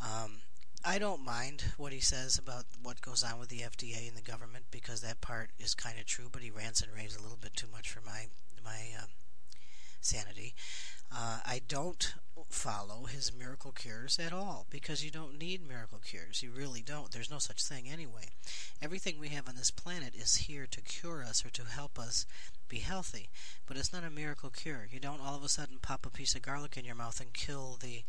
Um, 0.00 0.40
I 0.84 0.98
don't 0.98 1.24
mind 1.24 1.74
what 1.76 1.92
he 1.92 2.00
says 2.00 2.38
about 2.38 2.64
what 2.82 3.02
goes 3.02 3.22
on 3.22 3.38
with 3.38 3.50
the 3.50 3.60
FDA 3.60 4.08
and 4.08 4.16
the 4.16 4.22
government 4.22 4.64
because 4.70 5.02
that 5.02 5.20
part 5.20 5.50
is 5.58 5.74
kind 5.74 5.98
of 5.98 6.06
true. 6.06 6.28
But 6.30 6.42
he 6.42 6.50
rants 6.50 6.80
and 6.80 6.92
raves 6.94 7.16
a 7.16 7.22
little 7.22 7.38
bit 7.40 7.54
too 7.54 7.68
much 7.70 7.90
for 7.90 8.00
my 8.00 8.26
my 8.64 8.88
uh, 8.98 9.06
sanity. 10.00 10.54
Uh, 11.12 11.40
I 11.44 11.60
don't 11.68 12.14
follow 12.48 13.04
his 13.04 13.32
miracle 13.36 13.72
cures 13.72 14.18
at 14.18 14.32
all 14.32 14.66
because 14.70 15.04
you 15.04 15.10
don't 15.10 15.38
need 15.38 15.66
miracle 15.66 15.98
cures. 15.98 16.42
You 16.42 16.50
really 16.50 16.82
don't. 16.82 17.10
There's 17.10 17.30
no 17.30 17.38
such 17.38 17.62
thing 17.62 17.88
anyway. 17.88 18.30
Everything 18.82 19.18
we 19.18 19.28
have 19.28 19.48
on 19.48 19.56
this 19.56 19.70
planet 19.70 20.14
is 20.14 20.36
here 20.36 20.66
to 20.70 20.80
cure 20.80 21.22
us 21.22 21.44
or 21.44 21.50
to 21.50 21.64
help 21.64 21.98
us 21.98 22.26
be 22.68 22.78
healthy. 22.78 23.28
But 23.66 23.76
it's 23.76 23.92
not 23.92 24.04
a 24.04 24.10
miracle 24.10 24.50
cure. 24.50 24.88
You 24.90 25.00
don't 25.00 25.20
all 25.20 25.36
of 25.36 25.44
a 25.44 25.48
sudden 25.48 25.78
pop 25.80 26.06
a 26.06 26.10
piece 26.10 26.34
of 26.34 26.42
garlic 26.42 26.76
in 26.76 26.84
your 26.84 26.94
mouth 26.94 27.20
and 27.20 27.32
kill 27.32 27.78
the 27.80 28.02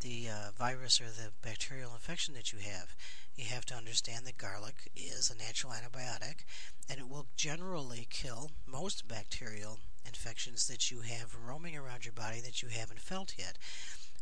the 0.00 0.28
uh, 0.30 0.50
virus 0.56 0.98
or 1.00 1.04
the 1.04 1.30
bacterial 1.42 1.92
infection 1.92 2.32
that 2.34 2.52
you 2.52 2.58
have. 2.58 2.94
You 3.36 3.44
have 3.46 3.66
to 3.66 3.74
understand 3.74 4.26
that 4.26 4.38
garlic 4.38 4.90
is 4.96 5.30
a 5.30 5.36
natural 5.36 5.74
antibiotic, 5.74 6.44
and 6.88 6.98
it 6.98 7.08
will 7.08 7.26
generally 7.36 8.06
kill 8.08 8.50
most 8.66 9.06
bacterial 9.06 9.78
infections 10.06 10.66
that 10.68 10.90
you 10.90 11.00
have 11.00 11.36
roaming 11.46 11.76
around 11.76 12.04
your 12.04 12.12
body 12.12 12.40
that 12.40 12.62
you 12.62 12.68
haven't 12.68 13.00
felt 13.00 13.34
yet. 13.38 13.56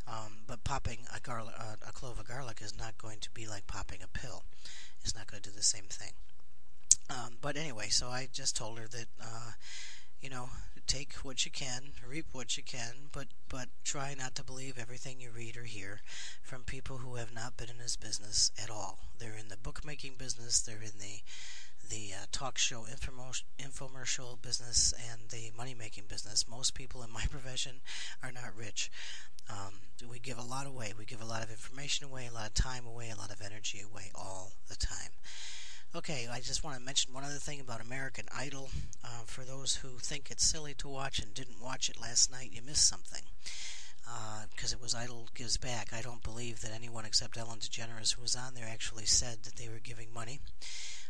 Um, 0.07 0.39
but 0.47 0.65
popping 0.65 1.01
a, 1.15 1.21
garlic, 1.21 1.55
uh, 1.59 1.77
a 1.87 1.93
clove 1.93 2.19
of 2.19 2.27
garlic 2.27 2.61
is 2.63 2.77
not 2.77 2.97
going 2.97 3.19
to 3.21 3.31
be 3.31 3.47
like 3.47 3.67
popping 3.67 4.01
a 4.03 4.19
pill. 4.19 4.45
It's 5.03 5.15
not 5.15 5.27
going 5.27 5.43
to 5.43 5.51
do 5.51 5.57
the 5.57 5.63
same 5.63 5.85
thing. 5.85 6.13
Um, 7.11 7.37
but 7.41 7.57
anyway, 7.57 7.89
so 7.89 8.09
I 8.09 8.29
just 8.33 8.57
told 8.57 8.79
her 8.79 8.87
that, 8.89 9.07
uh, 9.21 9.53
you 10.21 10.31
know, 10.31 10.49
take 10.87 11.13
what 11.17 11.45
you 11.45 11.51
can, 11.51 11.93
reap 12.09 12.27
what 12.33 12.57
you 12.57 12.63
can, 12.63 13.11
but 13.13 13.29
but 13.49 13.69
try 13.85 14.15
not 14.19 14.35
to 14.35 14.43
believe 14.43 14.79
everything 14.79 15.21
you 15.21 15.31
read 15.31 15.57
or 15.57 15.65
hear 15.65 16.01
from 16.43 16.63
people 16.63 16.99
who 16.99 17.17
have 17.17 17.33
not 17.33 17.57
been 17.57 17.69
in 17.69 17.79
this 17.79 17.97
business 17.97 18.51
at 18.63 18.71
all. 18.71 18.99
They're 19.19 19.37
in 19.39 19.49
the 19.49 19.57
bookmaking 19.57 20.15
business. 20.19 20.61
They're 20.61 20.83
in 20.83 20.99
the 20.99 21.21
the 21.89 22.13
uh, 22.15 22.27
talk 22.33 22.59
show 22.59 22.85
infomercial 22.85 24.41
business 24.41 24.95
and 25.11 25.31
the 25.31 25.51
money 25.57 25.75
making 25.75 26.05
business. 26.09 26.49
Most 26.49 26.75
people 26.75 27.03
in 27.03 27.13
my 27.13 27.25
profession 27.31 27.81
are 28.23 28.33
not 28.33 28.57
rich. 28.57 28.91
Um, 29.51 29.75
we 30.11 30.19
give 30.19 30.39
a 30.39 30.43
lot 30.43 30.67
away. 30.67 30.93
We 30.99 31.05
give 31.05 31.23
a 31.23 31.27
lot 31.27 31.43
of 31.43 31.51
information 31.51 32.07
away, 32.07 32.27
a 32.27 32.35
lot 32.35 32.49
of 32.49 32.55
time 32.55 32.87
away, 32.87 33.11
a 33.11 33.17
lot 33.17 33.33
of 33.33 33.41
energy 33.41 33.81
away 33.81 34.11
all 34.15 34.53
the 34.69 34.77
time. 34.77 35.11
Okay, 35.95 36.29
I 36.31 36.41
just 36.41 36.63
want 36.63 36.77
to 36.77 36.83
mention 36.83 37.15
one 37.15 37.25
other 37.25 37.39
thing 37.39 37.61
about 37.61 37.81
American 37.81 38.27
Idol. 38.37 38.69
Uh, 39.03 39.23
for 39.25 39.43
those 39.43 39.77
who 39.77 39.99
think 39.99 40.31
it's 40.31 40.45
silly 40.45 40.75
to 40.75 40.89
watch 40.89 41.19
and 41.19 41.33
didn't 41.33 41.63
watch 41.63 41.89
it 41.89 42.01
last 42.01 42.31
night, 42.31 42.51
you 42.53 42.61
missed 42.61 42.87
something. 42.87 43.23
Because 44.55 44.73
uh, 44.73 44.77
it 44.77 44.83
was 44.83 44.95
Idol 44.95 45.29
Gives 45.35 45.57
Back. 45.57 45.93
I 45.93 46.03
don't 46.03 46.23
believe 46.23 46.61
that 46.61 46.75
anyone 46.75 47.07
except 47.07 47.39
Ellen 47.39 47.59
DeGeneres, 47.59 48.15
who 48.15 48.23
was 48.23 48.37
on 48.37 48.55
there, 48.55 48.69
actually 48.71 49.07
said 49.07 49.45
that 49.45 49.57
they 49.57 49.69
were 49.69 49.81
giving 49.83 50.13
money. 50.13 50.41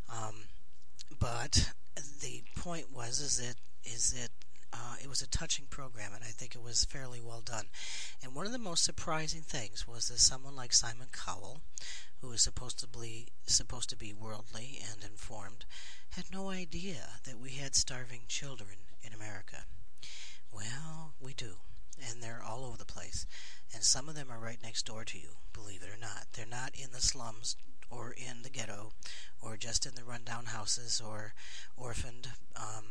Um, 0.09 0.45
but 1.19 1.73
the 2.21 2.43
point 2.57 2.93
was 2.95 3.21
is 3.21 3.39
that 3.39 3.57
is 3.85 4.13
that 4.13 4.31
uh, 4.73 4.97
it 5.03 5.09
was 5.09 5.23
a 5.23 5.29
touching 5.29 5.65
program, 5.71 6.13
and 6.15 6.23
I 6.23 6.29
think 6.29 6.55
it 6.55 6.63
was 6.63 6.85
fairly 6.85 7.21
well 7.21 7.41
done. 7.41 7.67
And 8.23 8.35
one 8.35 8.47
of 8.47 8.53
the 8.53 8.59
most 8.59 8.85
surprising 8.85 9.41
things 9.41 9.89
was 9.89 10.09
that 10.09 10.19
someone 10.19 10.55
like 10.55 10.73
Simon 10.73 11.09
Cowell, 11.11 11.63
who 12.21 12.31
is 12.33 12.43
supposed 12.43 12.79
to 12.81 12.87
be 12.87 13.29
supposed 13.47 13.89
to 13.91 13.97
be 13.97 14.13
worldly 14.13 14.81
and 14.93 15.03
informed, 15.03 15.65
had 16.11 16.27
no 16.33 16.51
idea 16.51 17.21
that 17.25 17.39
we 17.39 17.53
had 17.53 17.75
starving 17.75 18.23
children 18.29 18.77
in 19.03 19.13
America. 19.13 19.65
Well, 20.53 21.15
we 21.21 21.35
do, 21.35 21.57
and 21.99 22.23
they're 22.23 22.43
all 22.47 22.65
over 22.65 22.77
the 22.77 22.85
place, 22.85 23.27
and 23.73 23.83
some 23.83 24.09
of 24.09 24.15
them 24.15 24.31
are 24.31 24.39
right 24.39 24.63
next 24.63 24.87
door 24.87 25.05
to 25.05 25.19
you. 25.19 25.37
Believe 25.53 25.83
it 25.83 25.95
or 25.95 26.01
not, 26.01 26.27
they're 26.35 26.47
not 26.47 26.73
in 26.75 26.91
the 26.93 27.01
slums 27.01 27.57
or 27.91 28.13
in 28.13 28.43
the 28.43 28.51
ghetto, 28.51 28.93
or 29.41 29.57
just 29.57 29.87
in 29.87 29.95
the 29.95 30.05
rundown 30.05 30.47
houses 30.47 31.01
or 31.05 31.35
orphaned. 31.77 32.29
Um, 32.57 32.85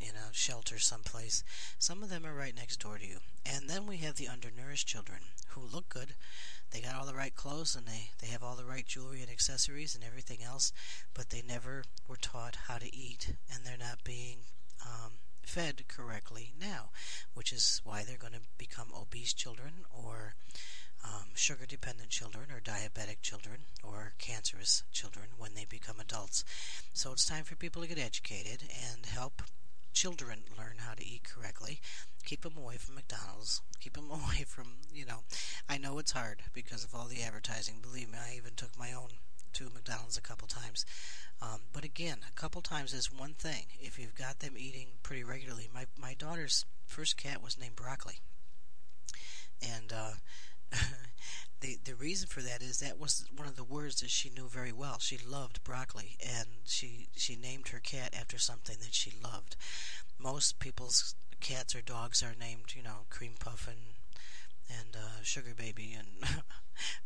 in 0.00 0.16
a 0.16 0.32
shelter 0.32 0.78
someplace. 0.78 1.44
Some 1.78 2.02
of 2.02 2.10
them 2.10 2.26
are 2.26 2.34
right 2.34 2.54
next 2.54 2.80
door 2.80 2.98
to 2.98 3.06
you. 3.06 3.18
And 3.46 3.70
then 3.70 3.86
we 3.86 3.98
have 3.98 4.16
the 4.16 4.28
undernourished 4.28 4.88
children 4.88 5.20
who 5.50 5.62
look 5.62 5.88
good, 5.88 6.14
they 6.70 6.80
got 6.80 6.96
all 6.96 7.06
the 7.06 7.14
right 7.14 7.34
clothes 7.34 7.76
and 7.76 7.86
they, 7.86 8.10
they 8.20 8.26
have 8.26 8.42
all 8.42 8.56
the 8.56 8.64
right 8.64 8.84
jewelry 8.84 9.22
and 9.22 9.30
accessories 9.30 9.94
and 9.94 10.02
everything 10.02 10.42
else, 10.42 10.72
but 11.14 11.30
they 11.30 11.42
never 11.46 11.84
were 12.08 12.16
taught 12.16 12.56
how 12.66 12.78
to 12.78 12.94
eat 12.94 13.34
and 13.52 13.64
they're 13.64 13.76
not 13.78 14.02
being 14.02 14.38
um, 14.84 15.12
fed 15.42 15.86
correctly 15.86 16.52
now, 16.60 16.90
which 17.34 17.52
is 17.52 17.80
why 17.84 18.02
they're 18.02 18.16
going 18.18 18.32
to 18.32 18.40
become 18.58 18.88
obese 18.92 19.32
children 19.32 19.84
or 19.92 20.34
um, 21.04 21.28
sugar 21.34 21.66
dependent 21.66 22.08
children 22.08 22.46
or 22.50 22.60
diabetic 22.60 23.20
children 23.22 23.58
or 23.82 24.14
cancerous 24.18 24.82
children 24.92 25.26
when 25.36 25.54
they 25.54 25.66
become 25.68 26.00
adults. 26.00 26.44
So 26.92 27.12
it's 27.12 27.26
time 27.26 27.44
for 27.44 27.56
people 27.56 27.82
to 27.82 27.88
get 27.88 27.98
educated 27.98 28.62
and 28.92 29.06
help 29.06 29.42
children 29.92 30.40
learn 30.58 30.76
how 30.78 30.94
to 30.94 31.06
eat 31.06 31.24
correctly. 31.24 31.80
Keep 32.24 32.42
them 32.42 32.56
away 32.56 32.76
from 32.76 32.94
McDonald's. 32.94 33.60
Keep 33.80 33.94
them 33.94 34.10
away 34.10 34.44
from, 34.46 34.78
you 34.92 35.04
know, 35.04 35.20
I 35.68 35.78
know 35.78 35.98
it's 35.98 36.12
hard 36.12 36.42
because 36.52 36.84
of 36.84 36.94
all 36.94 37.06
the 37.06 37.22
advertising. 37.22 37.76
Believe 37.82 38.10
me, 38.10 38.18
I 38.18 38.36
even 38.36 38.52
took 38.56 38.78
my 38.78 38.92
own 38.92 39.10
to 39.54 39.70
McDonald's 39.72 40.16
a 40.16 40.22
couple 40.22 40.48
times. 40.48 40.84
Um, 41.40 41.60
but 41.72 41.84
again, 41.84 42.18
a 42.28 42.32
couple 42.32 42.60
times 42.62 42.92
is 42.92 43.12
one 43.12 43.34
thing. 43.34 43.66
If 43.78 43.98
you've 43.98 44.14
got 44.14 44.40
them 44.40 44.54
eating 44.56 44.88
pretty 45.02 45.24
regularly, 45.24 45.68
my 45.72 45.86
my 45.98 46.14
daughter's 46.14 46.64
first 46.86 47.16
cat 47.16 47.42
was 47.42 47.58
named 47.58 47.76
Broccoli, 47.76 48.20
and 49.60 49.92
uh, 49.92 50.12
the 51.60 51.78
the 51.84 51.94
reason 51.94 52.28
for 52.28 52.40
that 52.40 52.62
is 52.62 52.78
that 52.78 52.98
was 52.98 53.26
one 53.34 53.48
of 53.48 53.56
the 53.56 53.64
words 53.64 54.00
that 54.00 54.10
she 54.10 54.30
knew 54.30 54.48
very 54.48 54.72
well. 54.72 54.98
She 54.98 55.18
loved 55.18 55.64
broccoli, 55.64 56.16
and 56.24 56.48
she 56.64 57.08
she 57.16 57.36
named 57.36 57.68
her 57.68 57.80
cat 57.80 58.14
after 58.18 58.38
something 58.38 58.76
that 58.80 58.94
she 58.94 59.12
loved. 59.22 59.56
Most 60.18 60.58
people's 60.58 61.14
cats 61.40 61.74
or 61.74 61.82
dogs 61.82 62.22
are 62.22 62.34
named, 62.38 62.74
you 62.74 62.82
know, 62.82 63.06
cream 63.10 63.34
puff 63.38 63.68
and 63.68 63.94
and 64.70 64.96
uh, 64.96 65.22
sugar 65.22 65.54
baby 65.56 65.96
and 65.98 66.08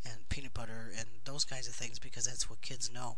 and 0.04 0.28
peanut 0.28 0.54
butter 0.54 0.92
and 0.96 1.08
those 1.25 1.44
kinds 1.44 1.68
of 1.68 1.75
things 1.75 1.98
because 1.98 2.25
that's 2.25 2.48
what 2.48 2.62
kids 2.62 2.90
know. 2.92 3.16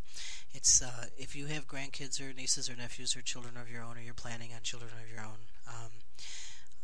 It's 0.53 0.83
uh, 0.83 1.07
if 1.17 1.37
you 1.37 1.47
have 1.47 1.67
grandkids 1.67 2.21
or 2.21 2.33
nieces 2.33 2.69
or 2.71 2.77
nephews 2.77 3.17
or 3.17 3.23
children 3.23 3.57
of 3.57 3.71
your 3.71 3.83
own 3.83 3.97
or 3.97 4.01
you're 4.01 4.15
planning 4.15 4.51
on 4.55 4.63
children 4.63 4.91
of 5.03 5.11
your 5.11 5.25
own, 5.25 5.41
um, 5.69 5.91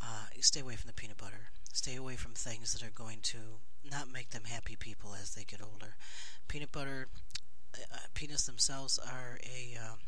uh, 0.02 0.26
stay 0.40 0.60
away 0.60 0.76
from 0.76 0.88
the 0.88 0.94
peanut 0.94 1.16
butter. 1.16 1.50
Stay 1.76 1.94
away 1.94 2.16
from 2.16 2.32
things 2.32 2.72
that 2.72 2.82
are 2.82 2.90
going 2.90 3.18
to 3.20 3.36
not 3.84 4.10
make 4.10 4.30
them 4.30 4.44
happy 4.46 4.76
people 4.76 5.14
as 5.14 5.34
they 5.34 5.44
get 5.44 5.60
older. 5.60 5.94
Peanut 6.48 6.72
butter, 6.72 7.08
uh, 7.74 7.98
peanuts 8.14 8.46
themselves 8.46 8.98
are 8.98 9.38
a 9.44 9.76
um, 9.76 9.98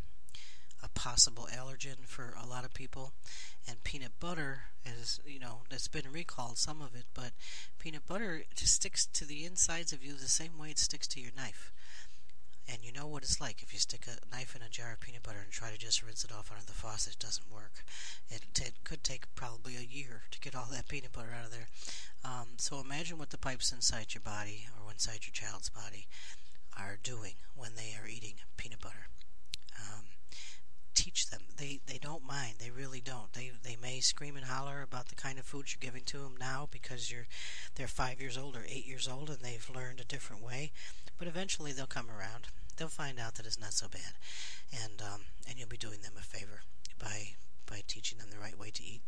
a 0.83 0.89
possible 0.89 1.47
allergen 1.55 2.07
for 2.07 2.35
a 2.43 2.47
lot 2.47 2.65
of 2.65 2.73
people. 2.73 3.13
And 3.69 3.85
peanut 3.85 4.13
butter 4.19 4.63
is, 4.87 5.21
you 5.27 5.39
know, 5.39 5.59
that's 5.69 5.89
been 5.89 6.11
recalled, 6.11 6.57
some 6.57 6.81
of 6.81 6.95
it, 6.95 7.05
but 7.13 7.33
peanut 7.79 8.07
butter 8.07 8.45
just 8.55 8.75
sticks 8.77 9.05
to 9.05 9.27
the 9.27 9.45
insides 9.45 9.93
of 9.93 10.03
you 10.03 10.15
the 10.15 10.27
same 10.27 10.57
way 10.59 10.71
it 10.71 10.79
sticks 10.79 11.07
to 11.09 11.21
your 11.21 11.33
knife. 11.37 11.71
And 12.71 12.85
you 12.85 12.93
know 12.93 13.07
what 13.07 13.23
it's 13.23 13.41
like 13.41 13.63
if 13.63 13.73
you 13.73 13.79
stick 13.79 14.07
a 14.07 14.35
knife 14.35 14.55
in 14.55 14.63
a 14.63 14.69
jar 14.69 14.93
of 14.93 15.01
peanut 15.01 15.23
butter 15.23 15.39
and 15.43 15.51
try 15.51 15.71
to 15.71 15.79
just 15.79 16.03
rinse 16.03 16.23
it 16.23 16.33
off 16.33 16.51
under 16.53 16.65
the 16.67 16.73
faucet, 16.73 17.15
it 17.15 17.19
doesn't 17.19 17.51
work. 17.51 17.85
It, 18.29 18.43
t- 18.53 18.65
could 18.85 19.03
take 19.03 19.35
probably 19.35 19.77
a 19.77 19.81
year 19.81 20.23
to 20.31 20.41
get 20.41 20.55
all 20.55 20.69
that 20.71 20.89
peanut 20.89 21.13
butter 21.13 21.35
out 21.37 21.47
of 21.47 21.51
there. 21.51 21.69
Um, 22.25 22.49
so 22.59 22.79
imagine 22.81 23.17
what 23.19 23.31
the 23.31 23.39
pipes 23.39 23.73
inside 23.73 24.13
your 24.13 24.21
body 24.21 24.67
or 24.85 24.93
inside 24.93 25.21
your 25.25 25.33
child's 25.33 25.71
body 25.71 26.07
are 26.77 26.99
doing 27.03 27.35
when 27.57 27.75
they 27.75 27.95
are 28.01 28.07
eating 28.07 28.35
peanut 28.57 28.81
butter. 28.81 29.09
Um, 29.79 30.05
teach 30.95 31.31
them. 31.31 31.43
They 31.57 31.81
they 31.87 31.99
don't 31.99 32.27
mind. 32.27 32.55
They 32.59 32.71
really 32.71 33.01
don't. 33.01 33.33
They 33.33 33.53
they 33.63 33.77
may 33.81 34.01
scream 34.01 34.37
and 34.37 34.47
holler 34.47 34.83
about 34.83 35.09
the 35.09 35.15
kind 35.15 35.39
of 35.39 35.45
food 35.45 35.67
you're 35.69 35.79
giving 35.81 36.05
to 36.07 36.19
them 36.19 36.35
now 36.39 36.69
because 36.71 37.11
you're 37.11 37.27
they're 37.77 37.89
five 37.89 38.21
years 38.21 38.37
old 38.37 38.57
or 38.57 38.65
eight 38.69 38.87
years 38.87 39.09
old 39.09 39.31
and 39.31 39.39
they've 39.41 39.71
learned 39.75 40.01
a 40.01 40.05
different 40.05 40.43
way. 40.43 40.73
But 41.19 41.29
eventually 41.29 41.73
they'll 41.73 41.87
come 41.87 42.11
around. 42.11 42.49
They'll 42.79 42.89
find 42.89 43.19
out 43.19 43.35
that 43.35 43.47
it's 43.47 43.61
not 43.61 43.73
so 43.75 43.89
bad, 43.89 44.15
and 44.73 45.03
um, 45.03 45.23
and 45.49 45.59
you'll 45.59 45.69
be 45.69 45.77
doing 45.77 46.01
them 46.01 46.13
a 46.17 46.23
favor 46.23 46.63
by 46.99 47.35
by 47.67 47.83
teaching 47.87 48.19
them 48.19 48.29
the 48.31 48.39
right 48.39 48.59
way 48.59 48.71
to 48.71 48.83
eat. 48.85 49.03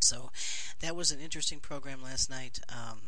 So 0.00 0.30
that 0.80 0.96
was 0.96 1.12
an 1.12 1.20
interesting 1.20 1.60
program 1.60 2.02
last 2.02 2.28
night. 2.28 2.58
Um, 2.68 3.00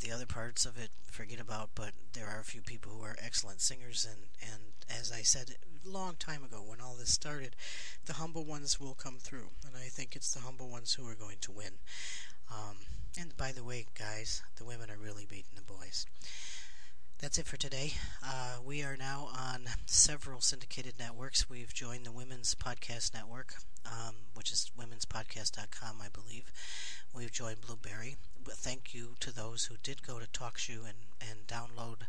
the 0.00 0.12
other 0.12 0.26
parts 0.26 0.66
of 0.66 0.76
it, 0.76 0.90
forget 1.06 1.40
about. 1.40 1.70
But 1.74 1.92
there 2.12 2.26
are 2.26 2.40
a 2.40 2.44
few 2.44 2.60
people 2.60 2.92
who 2.92 3.02
are 3.02 3.16
excellent 3.18 3.60
singers, 3.60 4.06
and 4.08 4.26
and 4.52 4.62
as 4.90 5.10
I 5.12 5.22
said 5.22 5.54
a 5.84 5.88
long 5.88 6.16
time 6.18 6.44
ago 6.44 6.62
when 6.64 6.80
all 6.80 6.94
this 6.94 7.12
started, 7.12 7.56
the 8.04 8.14
humble 8.14 8.44
ones 8.44 8.80
will 8.80 8.94
come 8.94 9.18
through, 9.18 9.48
and 9.66 9.76
I 9.76 9.88
think 9.88 10.14
it's 10.14 10.34
the 10.34 10.40
humble 10.40 10.68
ones 10.68 10.94
who 10.94 11.08
are 11.08 11.14
going 11.14 11.38
to 11.42 11.52
win. 11.52 11.78
Um, 12.50 12.76
and 13.18 13.36
by 13.36 13.52
the 13.52 13.64
way, 13.64 13.86
guys, 13.98 14.42
the 14.56 14.64
women 14.64 14.90
are 14.90 14.98
really 14.98 15.26
beating 15.26 15.56
the 15.56 15.62
boys. 15.62 16.06
That's 17.22 17.38
it 17.38 17.46
for 17.46 17.56
today. 17.56 17.92
Uh, 18.20 18.56
we 18.64 18.82
are 18.82 18.96
now 18.96 19.28
on 19.32 19.66
several 19.86 20.40
syndicated 20.40 20.94
networks. 20.98 21.48
We've 21.48 21.72
joined 21.72 22.04
the 22.04 22.10
Women's 22.10 22.56
Podcast 22.56 23.14
Network, 23.14 23.54
um, 23.86 24.16
which 24.34 24.50
is 24.50 24.72
womenspodcast.com, 24.76 25.98
I 26.02 26.08
believe. 26.12 26.50
We've 27.14 27.30
joined 27.30 27.60
Blueberry. 27.60 28.16
But 28.42 28.54
thank 28.54 28.92
you 28.92 29.14
to 29.20 29.32
those 29.32 29.66
who 29.66 29.76
did 29.84 30.04
go 30.04 30.18
to 30.18 30.26
TalkShoe 30.26 30.80
and, 30.80 30.98
and 31.20 31.46
download 31.46 32.08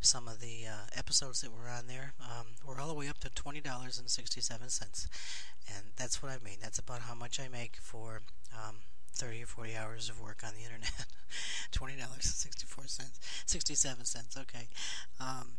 some 0.00 0.26
of 0.26 0.40
the 0.40 0.66
uh, 0.66 0.86
episodes 0.96 1.42
that 1.42 1.52
were 1.52 1.68
on 1.68 1.86
there. 1.86 2.14
Um, 2.18 2.46
we're 2.66 2.80
all 2.80 2.88
the 2.88 2.94
way 2.94 3.08
up 3.08 3.18
to 3.18 3.28
$20.67. 3.28 5.08
And 5.68 5.84
that's 5.96 6.22
what 6.22 6.32
I 6.32 6.42
mean. 6.42 6.56
That's 6.62 6.78
about 6.78 7.02
how 7.02 7.14
much 7.14 7.38
I 7.38 7.48
make 7.48 7.76
for 7.76 8.22
um, 8.54 8.76
30 9.16 9.42
or 9.42 9.46
40 9.46 9.76
hours 9.76 10.08
of 10.08 10.20
work 10.20 10.42
on 10.46 10.52
the 10.54 10.64
internet. 10.64 11.06
$20.64. 11.72 13.10
67 13.46 14.04
cents, 14.04 14.36
okay. 14.36 14.68
Um, 15.20 15.52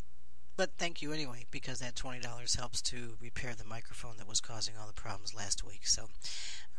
but 0.55 0.71
thank 0.77 1.01
you 1.01 1.13
anyway, 1.13 1.45
because 1.51 1.79
that 1.79 1.95
$20 1.95 2.57
helps 2.57 2.81
to 2.83 3.13
repair 3.21 3.53
the 3.55 3.63
microphone 3.63 4.17
that 4.17 4.27
was 4.27 4.41
causing 4.41 4.73
all 4.79 4.87
the 4.87 4.93
problems 4.93 5.35
last 5.35 5.63
week. 5.63 5.85
So, 5.85 6.09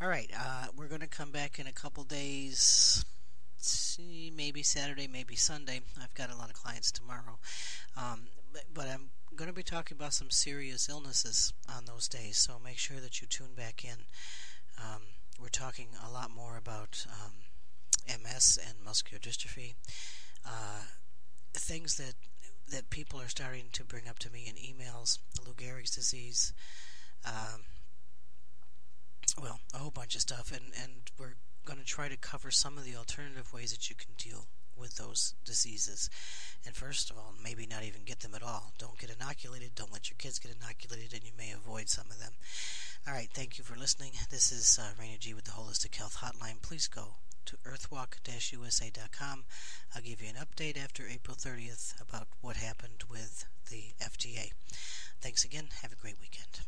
all 0.01 0.09
right, 0.09 0.29
uh, 0.37 0.65
we're 0.75 0.87
going 0.87 1.01
to 1.01 1.07
come 1.07 1.31
back 1.31 1.59
in 1.59 1.67
a 1.67 1.71
couple 1.71 2.03
days. 2.03 3.05
See, 3.57 4.33
maybe 4.35 4.63
Saturday, 4.63 5.07
maybe 5.07 5.35
Sunday. 5.35 5.81
I've 6.01 6.13
got 6.13 6.31
a 6.31 6.35
lot 6.35 6.49
of 6.49 6.55
clients 6.55 6.91
tomorrow. 6.91 7.39
Um, 7.95 8.27
but, 8.51 8.63
but 8.73 8.87
I'm 8.87 9.11
going 9.35 9.49
to 9.49 9.55
be 9.55 9.63
talking 9.63 9.95
about 9.95 10.13
some 10.13 10.29
serious 10.29 10.89
illnesses 10.89 11.53
on 11.73 11.85
those 11.85 12.09
days, 12.09 12.37
so 12.37 12.59
make 12.61 12.77
sure 12.77 12.99
that 12.99 13.21
you 13.21 13.27
tune 13.27 13.53
back 13.55 13.85
in. 13.85 14.05
Um, 14.77 15.03
we're 15.39 15.47
talking 15.49 15.87
a 16.07 16.11
lot 16.11 16.31
more 16.31 16.57
about 16.57 17.05
um, 17.07 17.33
MS 18.23 18.59
and 18.65 18.83
muscular 18.83 19.19
dystrophy, 19.19 19.75
uh, 20.45 20.83
things 21.53 21.95
that 21.95 22.13
that 22.69 22.91
people 22.91 23.19
are 23.19 23.27
starting 23.27 23.65
to 23.71 23.83
bring 23.83 24.07
up 24.07 24.19
to 24.19 24.29
me 24.31 24.45
in 24.47 24.55
emails. 24.55 25.17
Lou 25.45 25.53
Gehrig's 25.53 25.95
disease, 25.95 26.53
um, 27.25 27.63
well, 29.41 29.59
a 29.73 29.77
whole 29.77 29.91
bunch 29.91 30.15
of 30.15 30.21
stuff, 30.21 30.51
and 30.51 30.71
and 30.81 31.11
we're 31.17 31.35
going 31.65 31.79
to 31.79 31.85
try 31.85 32.07
to 32.07 32.17
cover 32.17 32.51
some 32.51 32.77
of 32.77 32.85
the 32.85 32.95
alternative 32.95 33.53
ways 33.53 33.71
that 33.71 33.89
you 33.89 33.95
can 33.95 34.13
deal 34.17 34.47
with 34.79 34.95
those 34.95 35.33
diseases. 35.45 36.09
And 36.65 36.75
first 36.75 37.09
of 37.09 37.17
all, 37.17 37.33
maybe 37.41 37.65
not 37.65 37.83
even 37.83 38.03
get 38.03 38.19
them 38.19 38.35
at 38.35 38.43
all. 38.43 38.73
Don't 38.77 38.97
get 38.97 39.09
inoculated. 39.09 39.75
Don't 39.75 39.93
let 39.93 40.09
your 40.09 40.17
kids 40.17 40.39
get 40.39 40.55
inoculated, 40.55 41.13
and 41.13 41.23
you 41.23 41.31
may 41.37 41.51
avoid 41.51 41.89
some 41.89 42.09
of 42.09 42.19
them. 42.19 42.33
All 43.07 43.13
right, 43.13 43.29
thank 43.33 43.57
you 43.57 43.63
for 43.63 43.77
listening. 43.77 44.11
This 44.29 44.51
is 44.51 44.79
uh, 44.79 45.01
Raina 45.01 45.19
G 45.19 45.33
with 45.33 45.45
the 45.45 45.51
Holistic 45.51 45.95
Health 45.95 46.17
Hotline. 46.17 46.61
Please 46.61 46.87
go 46.87 47.15
to 47.45 47.57
earthwalk-usa.com. 47.57 49.43
I'll 49.95 50.01
give 50.01 50.21
you 50.21 50.29
an 50.29 50.35
update 50.35 50.77
after 50.77 51.07
April 51.07 51.35
30th 51.35 51.99
about 52.01 52.27
what 52.41 52.57
happened 52.57 53.03
with 53.09 53.45
the 53.69 53.93
FDA. 54.01 54.51
Thanks 55.21 55.43
again. 55.43 55.69
Have 55.81 55.91
a 55.91 55.95
great 55.95 56.19
weekend. 56.19 56.59